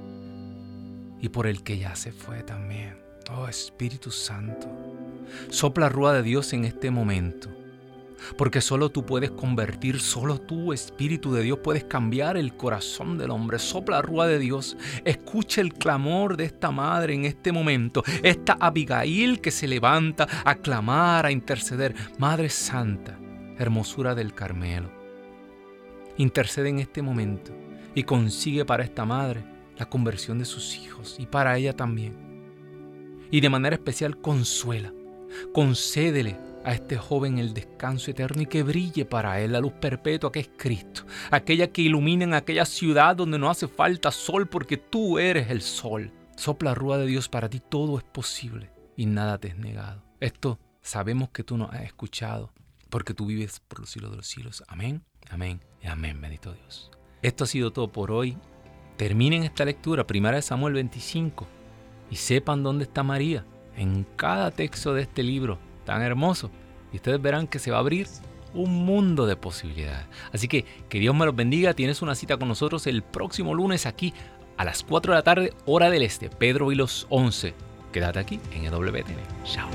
[1.20, 2.98] y por el que ya se fue también.
[3.32, 4.68] Oh Espíritu Santo,
[5.50, 7.59] sopla rúa de Dios en este momento
[8.38, 13.32] porque solo tú puedes convertir, solo tú, Espíritu de Dios, puedes cambiar el corazón del
[13.32, 13.60] hombre.
[13.60, 19.42] Sopla rúa de Dios, escucha el clamor de esta madre en este momento, esta Abigail
[19.42, 21.96] que se levanta a clamar, a interceder.
[22.18, 23.18] Madre Santa,
[23.58, 24.90] hermosura del Carmelo,
[26.18, 27.52] intercede en este momento
[27.96, 29.44] y consigue para esta madre
[29.78, 32.14] la conversión de sus hijos y para ella también.
[33.32, 34.94] Y de manera especial consuela,
[35.54, 40.32] concédele a este joven el descanso eterno y que brille para él la luz perpetua
[40.32, 44.78] que es Cristo, aquella que ilumina en aquella ciudad donde no hace falta sol porque
[44.78, 46.12] tú eres el sol.
[46.36, 50.04] Sopla rúa de Dios para ti, todo es posible y nada te es negado.
[50.20, 52.52] Esto sabemos que tú nos has escuchado
[52.90, 54.64] porque tú vives por los siglos de los siglos.
[54.68, 56.92] Amén, amén y amén, bendito Dios.
[57.22, 58.38] Esto ha sido todo por hoy.
[58.98, 61.48] Terminen esta lectura, primera de Samuel 25,
[62.12, 63.46] y sepan dónde está María
[63.78, 65.58] en cada texto de este libro
[65.90, 66.52] tan hermoso.
[66.94, 68.08] Y ustedes verán que se va a abrir
[68.54, 70.06] un mundo de posibilidades.
[70.32, 71.74] Así que que Dios me los bendiga.
[71.74, 74.14] Tienes una cita con nosotros el próximo lunes aquí
[74.58, 76.30] a las 4 de la tarde, hora del este.
[76.30, 77.54] Pedro y los 11.
[77.92, 79.16] Quédate aquí en EWTN.
[79.46, 79.70] Chao.